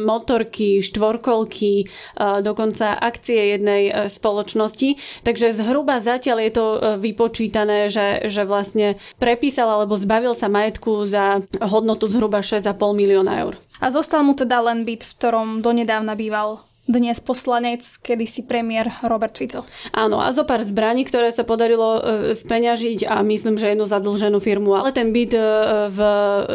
motorky, 0.03 0.83
štvorkolky, 0.83 1.87
eh, 1.87 2.43
dokonca 2.43 2.99
akcie 2.99 3.55
jednej 3.55 4.11
spoločnosti. 4.11 5.23
Takže 5.23 5.55
zhruba 5.55 6.03
zatiaľ 6.03 6.39
je 6.43 6.53
to 6.53 6.67
vypočítané, 6.99 7.89
že, 7.93 8.27
že 8.27 8.43
vlastne 8.43 8.99
prepísal 9.21 9.71
alebo 9.71 9.95
zbavil 9.95 10.35
sa 10.35 10.51
majetku 10.51 11.07
za 11.07 11.36
hodnotu 11.63 12.07
zhruba 12.07 12.41
6,5 12.41 12.77
milióna 12.95 13.33
eur. 13.43 13.55
A 13.81 13.91
zostal 13.91 14.23
mu 14.23 14.33
teda 14.33 14.61
len 14.61 14.85
byt, 14.85 15.05
v 15.05 15.13
ktorom 15.21 15.49
donedávna 15.61 16.15
býval 16.15 16.61
dnes 16.87 17.19
poslanec, 17.19 17.83
kedysi 17.99 18.47
premiér 18.47 19.03
Robert 19.03 19.35
Fico. 19.35 19.67
Áno, 19.91 20.23
a 20.23 20.31
zo 20.31 20.47
pár 20.47 20.63
zbraní, 20.63 21.03
ktoré 21.03 21.35
sa 21.35 21.43
podarilo 21.43 21.99
e, 21.99 22.01
speňažiť 22.39 23.11
a 23.11 23.27
myslím, 23.27 23.59
že 23.59 23.75
jednu 23.75 23.91
zadlženú 23.91 24.39
firmu. 24.39 24.79
Ale 24.79 24.95
ten 24.95 25.11
byt 25.11 25.35
e, 25.35 25.43
v 25.91 26.01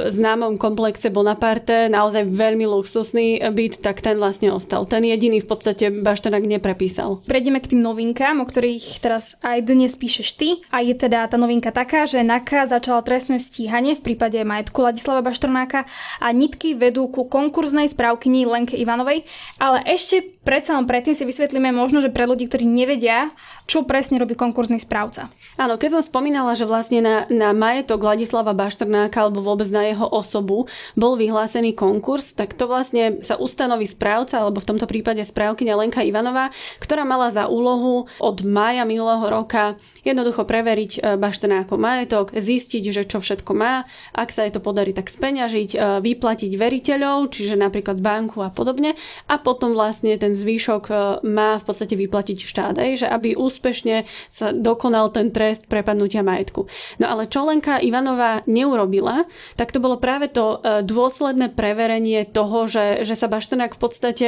známom 0.07 0.55
komplexe 0.55 1.11
Bonaparte, 1.11 1.91
naozaj 1.91 2.31
veľmi 2.31 2.63
luxusný 2.63 3.43
byt, 3.51 3.83
tak 3.83 3.99
ten 3.99 4.15
vlastne 4.15 4.55
ostal. 4.55 4.87
Ten 4.87 5.03
jediný 5.03 5.43
v 5.43 5.51
podstate 5.51 5.91
Baštenak 5.91 6.47
neprepísal. 6.47 7.19
Prejdeme 7.27 7.59
k 7.59 7.75
tým 7.75 7.83
novinkám, 7.83 8.39
o 8.39 8.47
ktorých 8.47 9.03
teraz 9.03 9.35
aj 9.43 9.67
dnes 9.67 9.99
píšeš 9.99 10.39
ty. 10.39 10.49
A 10.71 10.79
je 10.79 10.95
teda 10.95 11.27
tá 11.27 11.35
novinka 11.35 11.75
taká, 11.75 12.07
že 12.07 12.23
NAKA 12.23 12.71
začala 12.71 13.03
trestné 13.03 13.43
stíhanie 13.43 13.99
v 13.99 14.15
prípade 14.15 14.39
majetku 14.47 14.79
Ladislava 14.79 15.19
Baštrnáka 15.27 15.83
a 16.23 16.27
nitky 16.31 16.71
vedú 16.79 17.11
ku 17.11 17.27
konkurznej 17.27 17.91
správkyni 17.91 18.47
Lenke 18.47 18.79
Ivanovej, 18.79 19.27
ale 19.59 19.83
ešte 19.83 20.20
j'ai 20.21 20.40
predsa 20.43 20.75
len 20.75 20.83
predtým 20.83 21.15
si 21.15 21.23
vysvetlíme 21.23 21.71
možno, 21.71 22.03
že 22.03 22.11
pre 22.11 22.27
ľudí, 22.27 22.51
ktorí 22.51 22.67
nevedia, 22.67 23.31
čo 23.69 23.87
presne 23.87 24.19
robí 24.19 24.35
konkurzný 24.35 24.81
správca. 24.83 25.31
Áno, 25.55 25.79
keď 25.79 25.97
som 25.97 26.03
spomínala, 26.03 26.57
že 26.59 26.67
vlastne 26.67 26.99
na, 26.99 27.15
na 27.31 27.55
majetok 27.55 28.03
Ladislava 28.03 28.51
Baštrnáka 28.51 29.23
alebo 29.23 29.39
vôbec 29.39 29.71
na 29.71 29.87
jeho 29.87 30.03
osobu 30.03 30.67
bol 30.99 31.15
vyhlásený 31.15 31.77
konkurs, 31.77 32.35
tak 32.35 32.57
to 32.59 32.67
vlastne 32.67 33.23
sa 33.23 33.39
ustanoví 33.39 33.87
správca, 33.87 34.43
alebo 34.43 34.59
v 34.59 34.69
tomto 34.75 34.85
prípade 34.89 35.23
správkyňa 35.23 35.79
Lenka 35.79 36.03
Ivanová, 36.03 36.51
ktorá 36.83 37.07
mala 37.07 37.31
za 37.31 37.47
úlohu 37.47 38.11
od 38.19 38.37
mája 38.43 38.83
minulého 38.83 39.23
roka 39.31 39.79
jednoducho 40.03 40.43
preveriť 40.43 40.91
e, 40.97 40.99
Baštrnákov 41.15 41.77
majetok, 41.77 42.25
zistiť, 42.35 42.83
že 42.91 43.03
čo 43.07 43.23
všetko 43.23 43.51
má, 43.55 43.87
ak 44.11 44.33
sa 44.33 44.43
jej 44.43 44.53
to 44.53 44.59
podarí, 44.59 44.91
tak 44.91 45.07
speňažiť, 45.07 45.69
e, 45.71 45.77
vyplatiť 46.03 46.51
veriteľov, 46.57 47.31
čiže 47.31 47.55
napríklad 47.55 48.01
banku 48.01 48.41
a 48.41 48.49
podobne 48.49 48.97
a 49.29 49.37
potom 49.37 49.77
vlastne 49.77 50.01
vlastne 50.01 50.17
ten 50.31 50.39
zvýšok 50.39 50.83
e, 50.87 50.93
má 51.27 51.59
v 51.59 51.67
podstate 51.67 51.99
vyplatiť 51.99 52.37
štát, 52.39 52.79
že 52.95 53.03
aby 53.03 53.35
úspešne 53.35 54.07
sa 54.31 54.55
dokonal 54.55 55.11
ten 55.11 55.35
trest 55.35 55.67
prepadnutia 55.67 56.23
majetku. 56.23 56.71
No 57.03 57.05
ale 57.11 57.27
čo 57.27 57.43
Lenka 57.43 57.83
Ivanová 57.83 58.47
neurobila, 58.47 59.27
tak 59.59 59.75
to 59.75 59.83
bolo 59.83 59.99
práve 59.99 60.31
to 60.31 60.63
e, 60.63 60.87
dôsledné 60.87 61.51
preverenie 61.51 62.23
toho, 62.23 62.71
že, 62.71 63.03
že 63.03 63.19
sa 63.19 63.27
Baštenák 63.27 63.75
v 63.75 63.81
podstate 63.83 64.27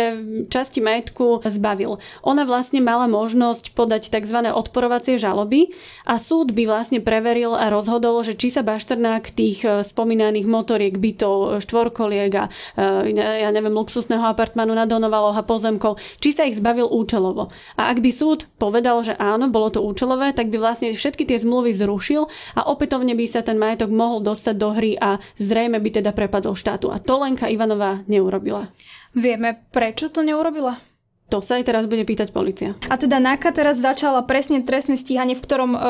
časti 0.51 0.83
majetku 0.83 1.47
zbavil. 1.47 2.03
Ona 2.27 2.43
vlastne 2.43 2.83
mala 2.83 3.07
možnosť 3.07 3.71
podať 3.71 4.11
tzv. 4.11 4.51
odporovacie 4.51 5.15
žaloby 5.15 5.71
a 6.03 6.19
súd 6.19 6.51
by 6.51 6.67
vlastne 6.67 6.99
preveril 6.99 7.55
a 7.55 7.71
rozhodol, 7.71 8.19
že 8.27 8.35
či 8.35 8.51
sa 8.51 8.59
Bašternák 8.59 9.31
tých 9.31 9.63
e, 9.63 9.87
spomínaných 9.87 10.51
motoriek, 10.51 10.99
bytov, 10.99 11.63
štvorkoliek 11.63 12.33
a 12.35 12.45
ja 13.13 13.49
neviem, 13.53 13.73
luxusného 13.73 14.25
apartmanu 14.25 14.73
na 14.73 14.89
Donovaloch 14.89 15.37
a 15.37 15.45
pozem 15.45 15.77
pozemkov, 15.93 16.21
či 16.21 16.29
sa 16.33 16.47
ich 16.49 16.57
zbavil 16.57 16.89
účelovo. 16.89 17.49
A 17.77 17.91
ak 17.93 18.01
by 18.01 18.11
súd 18.13 18.49
povedal, 18.57 19.01
že 19.05 19.13
áno, 19.17 19.49
bolo 19.49 19.69
to 19.69 19.79
účelové, 19.81 20.33
tak 20.33 20.49
by 20.49 20.57
vlastne 20.57 20.93
všetky 20.93 21.27
tie 21.27 21.37
zmluvy 21.37 21.73
zrušil 21.73 22.27
a 22.57 22.61
opätovne 22.69 23.13
by 23.13 23.25
sa 23.29 23.45
ten 23.45 23.59
majetok 23.59 23.93
mohol 23.93 24.23
dostať 24.23 24.55
do 24.57 24.69
hry 24.73 24.97
a 24.97 25.21
zrejme 25.37 25.77
by 25.79 25.89
teda 26.01 26.11
prepadol 26.15 26.57
štátu. 26.57 26.89
A 26.89 26.97
to 26.97 27.19
Lenka 27.19 27.49
Ivanová 27.49 28.01
neurobila. 28.09 28.69
Vieme, 29.13 29.61
prečo 29.69 30.09
to 30.09 30.25
neurobila? 30.25 30.92
To 31.31 31.39
sa 31.39 31.57
aj 31.57 31.65
teraz 31.65 31.87
bude 31.87 32.03
pýtať 32.03 32.35
policia. 32.35 32.75
A 32.91 32.95
teda 32.99 33.17
NAKA 33.17 33.55
teraz 33.55 33.79
začala 33.79 34.21
presne 34.27 34.61
trestné 34.61 34.99
stíhanie, 34.99 35.33
v 35.33 35.41
ktorom 35.41 35.71
uh, 35.73 35.81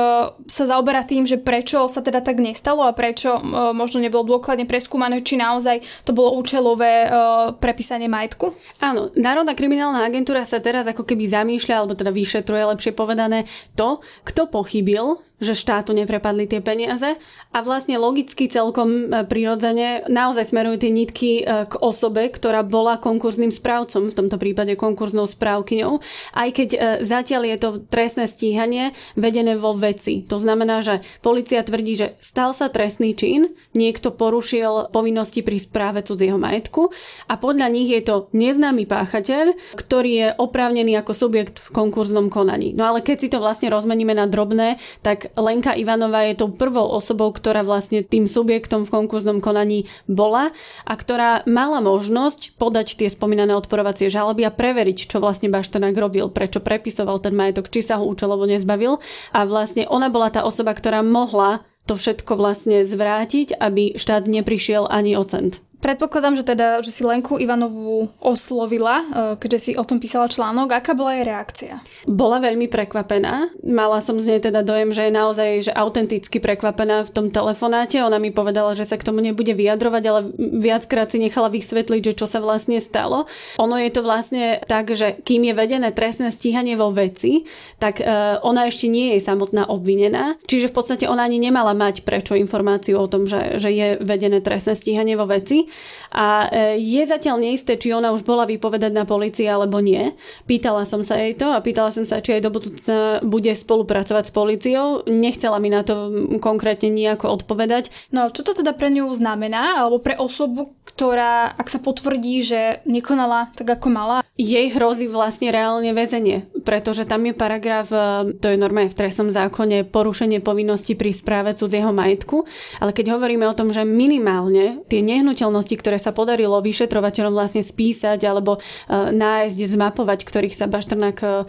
sa 0.46 0.63
zaoberá 0.69 1.04
tým, 1.04 1.26
že 1.26 1.41
prečo 1.41 1.89
sa 1.89 2.00
teda 2.06 2.22
tak 2.22 2.39
nestalo 2.39 2.86
a 2.86 2.96
prečo 2.96 3.36
uh, 3.36 3.76
možno 3.76 4.00
nebolo 4.00 4.24
dôkladne 4.24 4.69
preskúmané, 4.69 5.26
či 5.26 5.36
naozaj 5.36 5.84
to 6.08 6.15
bolo 6.15 6.38
účelové 6.39 7.10
uh, 7.10 7.12
prepísanie 7.58 8.08
majetku? 8.08 8.56
Áno, 8.80 9.12
Národná 9.17 9.58
kriminálna 9.58 10.06
agentúra 10.06 10.48
sa 10.48 10.62
teraz 10.62 10.88
ako 10.88 11.04
keby 11.04 11.28
zamýšľa, 11.28 11.74
alebo 11.82 11.98
teda 11.98 12.13
vyšetruje 12.13 12.63
lepšie 12.69 12.91
povedané 12.96 13.50
to, 13.76 14.00
kto 14.24 14.48
pochybil 14.48 15.19
že 15.43 15.60
štátu 15.60 15.91
neprepadli 15.91 16.48
tie 16.48 16.63
peniaze 16.63 17.19
a 17.52 17.58
vlastne 17.60 18.00
logicky 18.00 18.48
celkom 18.48 19.12
e, 19.12 19.28
prirodzene 19.28 20.08
naozaj 20.08 20.56
smerujú 20.56 20.88
tie 20.88 20.91
nitky 20.96 21.32
e, 21.41 21.67
k 21.67 21.74
osobe, 21.84 22.32
ktorá 22.32 22.63
bola 22.63 22.96
konkurzným 22.96 23.52
správcom, 23.52 24.08
v 24.08 24.17
tomto 24.17 24.39
prípade 24.39 24.80
konkurznou 24.80 25.22
správkyňou, 25.25 25.99
aj 26.33 26.49
keď 26.53 26.69
e, 26.73 26.77
zatiaľ 27.05 27.41
je 27.49 27.57
to 27.57 27.69
trestné 27.88 28.25
stíhanie 28.29 28.93
vedené 29.17 29.57
vo 29.57 29.73
veci. 29.73 30.25
To 30.29 30.38
znamená, 30.38 30.83
že 30.83 31.01
policia 31.25 31.63
tvrdí, 31.63 31.93
že 31.97 32.07
stal 32.19 32.55
sa 32.55 32.69
trestný 32.69 33.13
čin, 33.17 33.53
niekto 33.73 34.13
porušil 34.13 34.93
povinnosti 34.93 35.41
pri 35.41 35.57
správe 35.59 36.05
cudzieho 36.05 36.38
majetku 36.38 36.93
a 37.27 37.33
podľa 37.38 37.67
nich 37.71 37.89
je 37.89 38.01
to 38.03 38.15
neznámy 38.33 38.86
páchateľ, 38.86 39.55
ktorý 39.75 40.12
je 40.12 40.27
oprávnený 40.38 40.99
ako 40.99 41.13
subjekt 41.13 41.59
v 41.59 41.69
konkurznom 41.73 42.27
konaní. 42.29 42.71
No 42.75 42.89
ale 42.89 43.01
keď 43.01 43.17
si 43.23 43.31
to 43.31 43.41
vlastne 43.41 43.69
rozmeníme 43.73 44.13
na 44.13 44.29
drobné, 44.29 44.81
tak 45.01 45.33
Lenka 45.38 45.73
Ivanová 45.75 46.27
je 46.29 46.39
tou 46.39 46.49
prvou 46.51 46.89
osobou, 46.89 47.29
ktorá 47.33 47.65
vlastne 47.65 48.05
tým 48.05 48.29
subjektom 48.29 48.86
v 48.86 48.93
konkurznom 48.93 49.39
konaní 49.41 49.89
bola 50.05 50.53
a 50.88 50.93
ktorá 50.93 51.43
mala 51.49 51.79
možnosť 51.83 52.55
podať 52.55 52.99
tie 52.99 53.09
spomínané 53.09 53.53
odporovacie 53.57 54.07
žaloby 54.07 54.45
a 54.47 54.51
preveriť, 54.53 55.09
čo 55.13 55.21
vlastne 55.21 55.54
Baštenák 55.54 55.93
robil, 55.93 56.26
prečo 56.34 56.58
prepisoval 56.58 57.21
ten 57.21 57.38
majetok, 57.38 57.69
či 57.69 57.86
sa 57.86 58.02
ho 58.02 58.10
účelovo 58.10 58.49
nezbavil. 58.49 58.97
A 59.30 59.45
vlastne 59.45 59.86
ona 59.86 60.10
bola 60.10 60.34
tá 60.34 60.41
osoba, 60.41 60.73
ktorá 60.73 61.06
mohla 61.06 61.62
to 61.86 61.93
všetko 61.93 62.34
vlastne 62.34 62.82
zvrátiť, 62.82 63.62
aby 63.62 63.93
štát 63.93 64.26
neprišiel 64.26 64.89
ani 64.89 65.13
o 65.13 65.21
cent. 65.21 65.62
Predpokladám, 65.84 66.39
že 66.39 66.48
teda, 66.48 66.80
že 66.80 66.96
si 66.96 67.04
Lenku 67.04 67.36
Ivanovú 67.36 68.08
oslovila, 68.24 69.04
e, 69.04 69.06
keďže 69.36 69.60
si 69.60 69.72
o 69.76 69.84
tom 69.84 70.00
písala 70.00 70.32
článok. 70.32 70.72
Aká 70.72 70.96
bola 70.96 71.19
jej 71.19 71.28
reakcia? 71.28 71.74
Bola 72.08 72.39
veľmi 72.39 72.72
prekvapená. 72.72 73.52
Mala 73.67 74.00
som 74.00 74.15
z 74.15 74.32
nej 74.32 74.39
teda 74.39 74.63
dojem, 74.63 74.96
že 74.96 75.12
je 75.12 75.12
naozaj 75.12 75.50
že 75.67 75.72
autenticky 75.76 76.39
prekvapená 76.39 77.04
v 77.04 77.12
tom 77.12 77.28
telefonáte. 77.36 78.00
Ona 78.00 78.15
mi 78.15 78.32
povedala, 78.32 78.80
že 78.80 78.88
sa 78.88 78.96
k 78.96 79.04
tomu 79.04 79.19
nebude 79.19 79.52
vyjadrovať, 79.52 80.04
ale 80.08 80.32
viackrát 80.39 81.12
si 81.12 81.19
nechala 81.19 81.52
vysvetliť, 81.52 82.15
že 82.15 82.15
čo 82.15 82.32
sa 82.32 82.39
vlastne 82.39 82.80
stalo. 82.80 83.28
Ono 83.60 83.76
je 83.76 83.91
to 83.91 84.08
vlastne 84.08 84.63
tak, 84.63 84.96
že 84.96 85.19
kým 85.28 85.52
je 85.52 85.54
vedené 85.54 85.91
trestné 85.91 86.32
stíhanie 86.32 86.80
vo 86.80 86.96
veci, 86.96 87.43
tak 87.84 88.00
e, 88.00 88.08
ona 88.39 88.72
ešte 88.72 88.88
nie 88.88 89.19
je 89.19 89.28
samotná 89.28 89.67
obvinená. 89.67 90.39
Čiže 90.48 90.72
v 90.72 90.76
podstate 90.80 91.06
ona 91.12 91.28
ani 91.28 91.43
nemala 91.43 91.76
mať 91.76 92.08
prečo 92.08 92.39
informáciu 92.39 92.96
o 93.04 93.12
tom, 93.12 93.28
že, 93.28 93.60
že 93.60 93.67
je 93.67 93.88
vedené 94.00 94.39
trestné 94.39 94.80
stíhanie 94.80 95.19
vo 95.19 95.28
veci. 95.28 95.72
A 96.13 96.45
e, 96.45 96.77
je 96.77 97.01
zatiaľ 97.09 97.41
neisté, 97.41 97.73
či 97.73 97.89
ona 97.89 98.13
už 98.13 98.21
bola 98.21 98.45
vypovedať 98.45 98.93
na 98.93 99.03
policii 99.03 99.49
alebo 99.49 99.81
nie. 99.81 100.13
Pýtala 100.45 100.86
som 100.86 101.01
sa 101.01 101.17
jej 101.17 101.33
to 101.33 101.49
a 101.49 101.59
pýtala 101.59 101.89
som 101.89 102.05
sa, 102.05 102.21
či 102.21 102.38
aj 102.38 102.41
do 102.45 102.53
budúcna 102.53 103.17
bude 103.25 103.49
spolupracovať 103.49 104.29
s 104.29 104.31
policiou. 104.31 104.88
Nechcela 105.09 105.57
mi 105.57 105.73
na 105.73 105.81
to 105.81 106.29
konkrétne 106.38 106.93
nejako 106.93 107.33
odpovedať. 107.41 107.89
No 108.13 108.29
čo 108.29 108.45
to 108.45 108.53
teda 108.53 108.77
pre 108.77 108.93
ňu 108.93 109.09
znamená, 109.17 109.81
alebo 109.81 109.97
pre 109.97 110.13
osobu, 110.13 110.77
ktorá, 110.86 111.49
ak 111.57 111.67
sa 111.73 111.81
potvrdí, 111.81 112.45
že 112.45 112.62
nekonala 112.86 113.49
tak, 113.57 113.65
ako 113.65 113.88
mala? 113.89 114.17
Jej 114.38 114.77
hrozí 114.77 115.09
vlastne 115.09 115.49
reálne 115.49 115.97
väzenie, 115.97 116.45
pretože 116.62 117.09
tam 117.09 117.25
je 117.25 117.33
paragraf, 117.33 117.89
e, 117.89 118.38
to 118.38 118.53
je 118.53 118.57
normálne 118.62 118.93
v 118.93 118.97
trestnom 119.01 119.33
zákone, 119.33 119.89
porušenie 119.89 120.45
povinnosti 120.45 120.93
pri 120.93 121.09
správe 121.09 121.57
cudzieho 121.57 121.89
majetku, 121.89 122.45
ale 122.77 122.93
keď 122.93 123.17
hovoríme 123.17 123.49
o 123.49 123.57
tom, 123.57 123.73
že 123.73 123.81
minimálne 123.81 124.86
tie 124.91 125.01
nehnuteľnosti 125.01 125.62
okolnosti, 125.63 125.80
ktoré 125.80 125.97
sa 125.97 126.12
podarilo 126.12 126.60
vyšetrovateľom 126.60 127.34
vlastne 127.34 127.63
spísať 127.63 128.19
alebo 128.28 128.60
uh, 128.60 129.10
nájsť, 129.15 129.60
zmapovať, 129.71 130.19
ktorých 130.28 130.56
sa 130.60 130.67
Baštrnák 130.67 131.17
uh, 131.23 131.47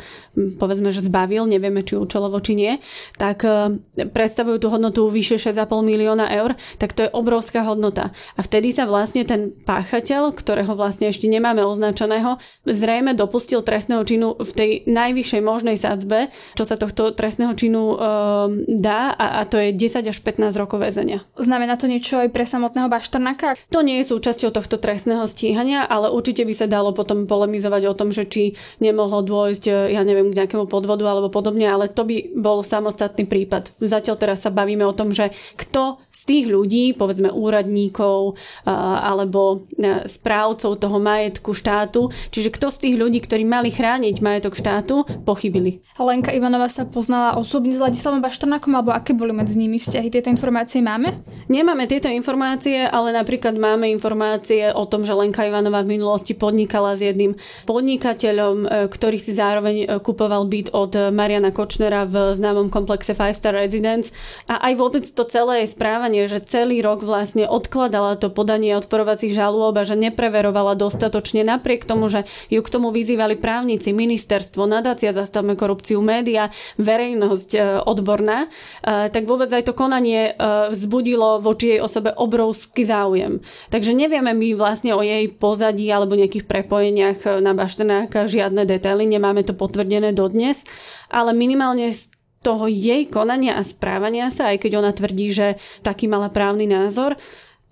povedzme, 0.62 0.94
že 0.94 1.02
zbavil, 1.02 1.50
nevieme 1.50 1.82
či 1.82 1.98
účelovo, 1.98 2.38
či 2.38 2.54
nie, 2.54 2.72
tak 3.18 3.42
uh, 3.42 3.74
predstavujú 3.98 4.62
tú 4.62 4.68
hodnotu 4.70 5.02
vyše 5.10 5.42
6,5 5.42 5.66
milióna 5.82 6.30
eur, 6.30 6.54
tak 6.78 6.94
to 6.94 7.06
je 7.06 7.10
obrovská 7.10 7.66
hodnota. 7.66 8.14
A 8.38 8.40
vtedy 8.46 8.70
sa 8.70 8.86
vlastne 8.86 9.26
ten 9.26 9.50
páchateľ, 9.66 10.30
ktorého 10.30 10.78
vlastne 10.78 11.10
ešte 11.10 11.26
nemáme 11.26 11.66
označeného, 11.66 12.38
zrejme 12.62 13.18
dopustil 13.18 13.66
trestného 13.66 14.06
činu 14.06 14.38
v 14.38 14.50
tej 14.54 14.70
najvyššej 14.86 15.42
možnej 15.42 15.76
sadzbe, 15.76 16.30
čo 16.54 16.62
sa 16.62 16.78
tohto 16.78 17.10
trestného 17.10 17.52
činu 17.58 17.98
uh, 17.98 18.46
dá 18.70 19.10
a, 19.10 19.42
a 19.42 19.48
to 19.48 19.58
je 19.58 19.74
10 19.74 20.06
až 20.06 20.18
15 20.22 20.54
rokov 20.54 20.78
väzenia. 20.78 21.26
Znamená 21.34 21.74
to 21.74 21.90
niečo 21.90 22.20
aj 22.20 22.30
pre 22.30 22.44
samotného 22.44 22.86
Baštrnáka? 22.86 23.56
To 23.72 23.80
nie 23.80 24.03
je 24.03 24.03
súčasťou 24.04 24.52
tohto 24.52 24.76
trestného 24.76 25.24
stíhania, 25.24 25.88
ale 25.88 26.12
určite 26.12 26.44
by 26.44 26.54
sa 26.54 26.68
dalo 26.68 26.92
potom 26.92 27.24
polemizovať 27.24 27.82
o 27.88 27.96
tom, 27.96 28.12
že 28.12 28.28
či 28.28 28.54
nemohlo 28.78 29.24
dôjsť, 29.24 29.90
ja 29.90 30.04
neviem, 30.04 30.30
k 30.30 30.44
nejakému 30.44 30.68
podvodu 30.68 31.08
alebo 31.08 31.32
podobne, 31.32 31.64
ale 31.64 31.88
to 31.88 32.04
by 32.04 32.28
bol 32.36 32.60
samostatný 32.60 33.24
prípad. 33.24 33.72
Zatiaľ 33.80 34.16
teraz 34.20 34.44
sa 34.44 34.52
bavíme 34.52 34.84
o 34.84 34.92
tom, 34.92 35.16
že 35.16 35.32
kto 35.56 35.98
z 36.12 36.22
tých 36.28 36.46
ľudí, 36.52 36.92
povedzme 36.94 37.32
úradníkov 37.32 38.36
alebo 38.68 39.66
správcov 40.04 40.76
toho 40.76 40.96
majetku 41.00 41.56
štátu, 41.56 42.12
čiže 42.28 42.52
kto 42.52 42.68
z 42.68 42.78
tých 42.84 42.96
ľudí, 43.00 43.24
ktorí 43.24 43.42
mali 43.48 43.72
chrániť 43.72 44.20
majetok 44.20 44.54
štátu, 44.56 45.08
pochybili. 45.24 45.80
Lenka 45.96 46.32
Ivanova 46.32 46.68
sa 46.68 46.84
poznala 46.84 47.40
osobne 47.40 47.72
s 47.72 47.80
Ladislavom 47.80 48.20
Baštrnákom, 48.20 48.72
alebo 48.76 48.92
aké 48.92 49.16
boli 49.16 49.32
medzi 49.32 49.56
nimi 49.56 49.80
vzťahy? 49.80 50.08
Tieto 50.12 50.28
informácie 50.28 50.84
máme? 50.84 51.16
Nemáme 51.48 51.88
tieto 51.88 52.08
informácie, 52.10 52.84
ale 52.84 53.12
napríklad 53.14 53.56
máme 53.56 53.83
informácie 53.92 54.72
o 54.72 54.88
tom, 54.88 55.04
že 55.04 55.12
Lenka 55.12 55.44
Ivanová 55.44 55.84
v 55.84 56.00
minulosti 56.00 56.32
podnikala 56.32 56.96
s 56.96 57.04
jedným 57.04 57.36
podnikateľom, 57.68 58.56
e, 58.64 58.66
ktorý 58.88 59.18
si 59.20 59.36
zároveň 59.36 59.76
e, 59.82 59.86
kupoval 60.00 60.48
byt 60.48 60.72
od 60.72 61.12
Mariana 61.12 61.52
Kočnera 61.52 62.08
v 62.08 62.32
známom 62.32 62.72
komplexe 62.72 63.12
Five 63.12 63.36
Star 63.36 63.54
Residence. 63.54 64.10
A 64.48 64.58
aj 64.70 64.74
vôbec 64.80 65.04
to 65.04 65.22
celé 65.28 65.64
je 65.64 65.74
správanie, 65.76 66.24
že 66.24 66.40
celý 66.44 66.80
rok 66.80 67.04
vlastne 67.04 67.44
odkladala 67.44 68.16
to 68.16 68.32
podanie 68.32 68.72
odporovacích 68.78 69.36
žalôb 69.36 69.76
a 69.76 69.84
že 69.84 69.98
nepreverovala 69.98 70.74
dostatočne 70.74 71.44
napriek 71.44 71.84
tomu, 71.84 72.08
že 72.08 72.24
ju 72.48 72.64
k 72.64 72.72
tomu 72.72 72.88
vyzývali 72.90 73.36
právnici, 73.36 73.92
ministerstvo, 73.92 74.64
nadácia 74.64 75.12
zastavme 75.12 75.54
korupciu, 75.54 76.00
média, 76.00 76.48
verejnosť 76.80 77.50
e, 77.54 77.60
odborná, 77.84 78.48
tak 78.84 79.24
vôbec 79.24 79.48
aj 79.50 79.70
to 79.70 79.72
konanie 79.76 80.34
vzbudilo 80.70 81.40
voči 81.40 81.76
jej 81.76 81.80
osobe 81.80 82.12
obrovský 82.14 82.84
záujem. 82.84 83.40
Takže 83.74 83.90
nevieme 83.90 84.30
my 84.30 84.54
vlastne 84.54 84.94
o 84.94 85.02
jej 85.02 85.26
pozadí 85.34 85.90
alebo 85.90 86.14
nejakých 86.14 86.46
prepojeniach 86.46 87.18
eh, 87.26 87.42
na 87.42 87.58
Baštenáka 87.58 88.30
žiadne 88.30 88.62
detaily, 88.62 89.02
nemáme 89.02 89.42
to 89.42 89.50
potvrdené 89.50 90.14
dodnes, 90.14 90.62
ale 91.10 91.34
minimálne 91.34 91.90
z 91.90 92.06
toho 92.46 92.70
jej 92.70 93.10
konania 93.10 93.58
a 93.58 93.66
správania 93.66 94.30
sa, 94.30 94.54
aj 94.54 94.62
keď 94.62 94.72
ona 94.78 94.94
tvrdí, 94.94 95.34
že 95.34 95.58
taký 95.82 96.06
mala 96.06 96.30
právny 96.30 96.70
názor, 96.70 97.18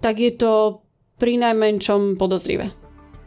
tak 0.03 0.19
je 0.19 0.35
to 0.35 0.83
pri 1.23 1.39
najmenšom 1.39 2.19
podozrivé. 2.19 2.82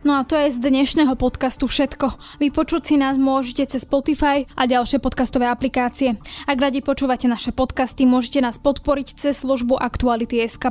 No 0.05 0.21
a 0.21 0.23
to 0.23 0.37
je 0.37 0.53
z 0.53 0.61
dnešného 0.61 1.17
podcastu 1.17 1.65
všetko. 1.65 2.37
Vypočuť 2.37 2.93
si 2.93 2.95
nás 3.01 3.17
môžete 3.17 3.73
cez 3.73 3.89
Spotify 3.89 4.45
a 4.53 4.69
ďalšie 4.69 5.01
podcastové 5.01 5.49
aplikácie. 5.49 6.21
Ak 6.45 6.61
radi 6.61 6.85
počúvate 6.85 7.25
naše 7.25 7.49
podcasty, 7.49 8.05
môžete 8.05 8.37
nás 8.37 8.61
podporiť 8.61 9.17
cez 9.17 9.41
službu 9.41 9.81
Aktuality 9.81 10.45
SK+. 10.45 10.69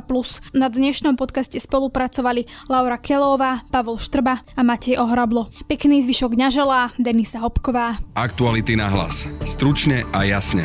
Na 0.55 0.71
dnešnom 0.71 1.19
podcaste 1.19 1.59
spolupracovali 1.59 2.47
Laura 2.71 2.95
Kelová, 2.95 3.59
Pavol 3.75 3.99
Štrba 3.99 4.39
a 4.55 4.61
Matej 4.63 5.03
Ohrablo. 5.03 5.51
Pekný 5.67 5.99
zvyšok 6.07 6.31
dňa 6.31 6.47
želá 6.55 6.81
Denisa 6.95 7.43
Hopková. 7.43 7.99
Aktuality 8.15 8.79
na 8.79 8.87
hlas. 8.87 9.27
Stručne 9.43 10.07
a 10.15 10.23
jasne. 10.23 10.63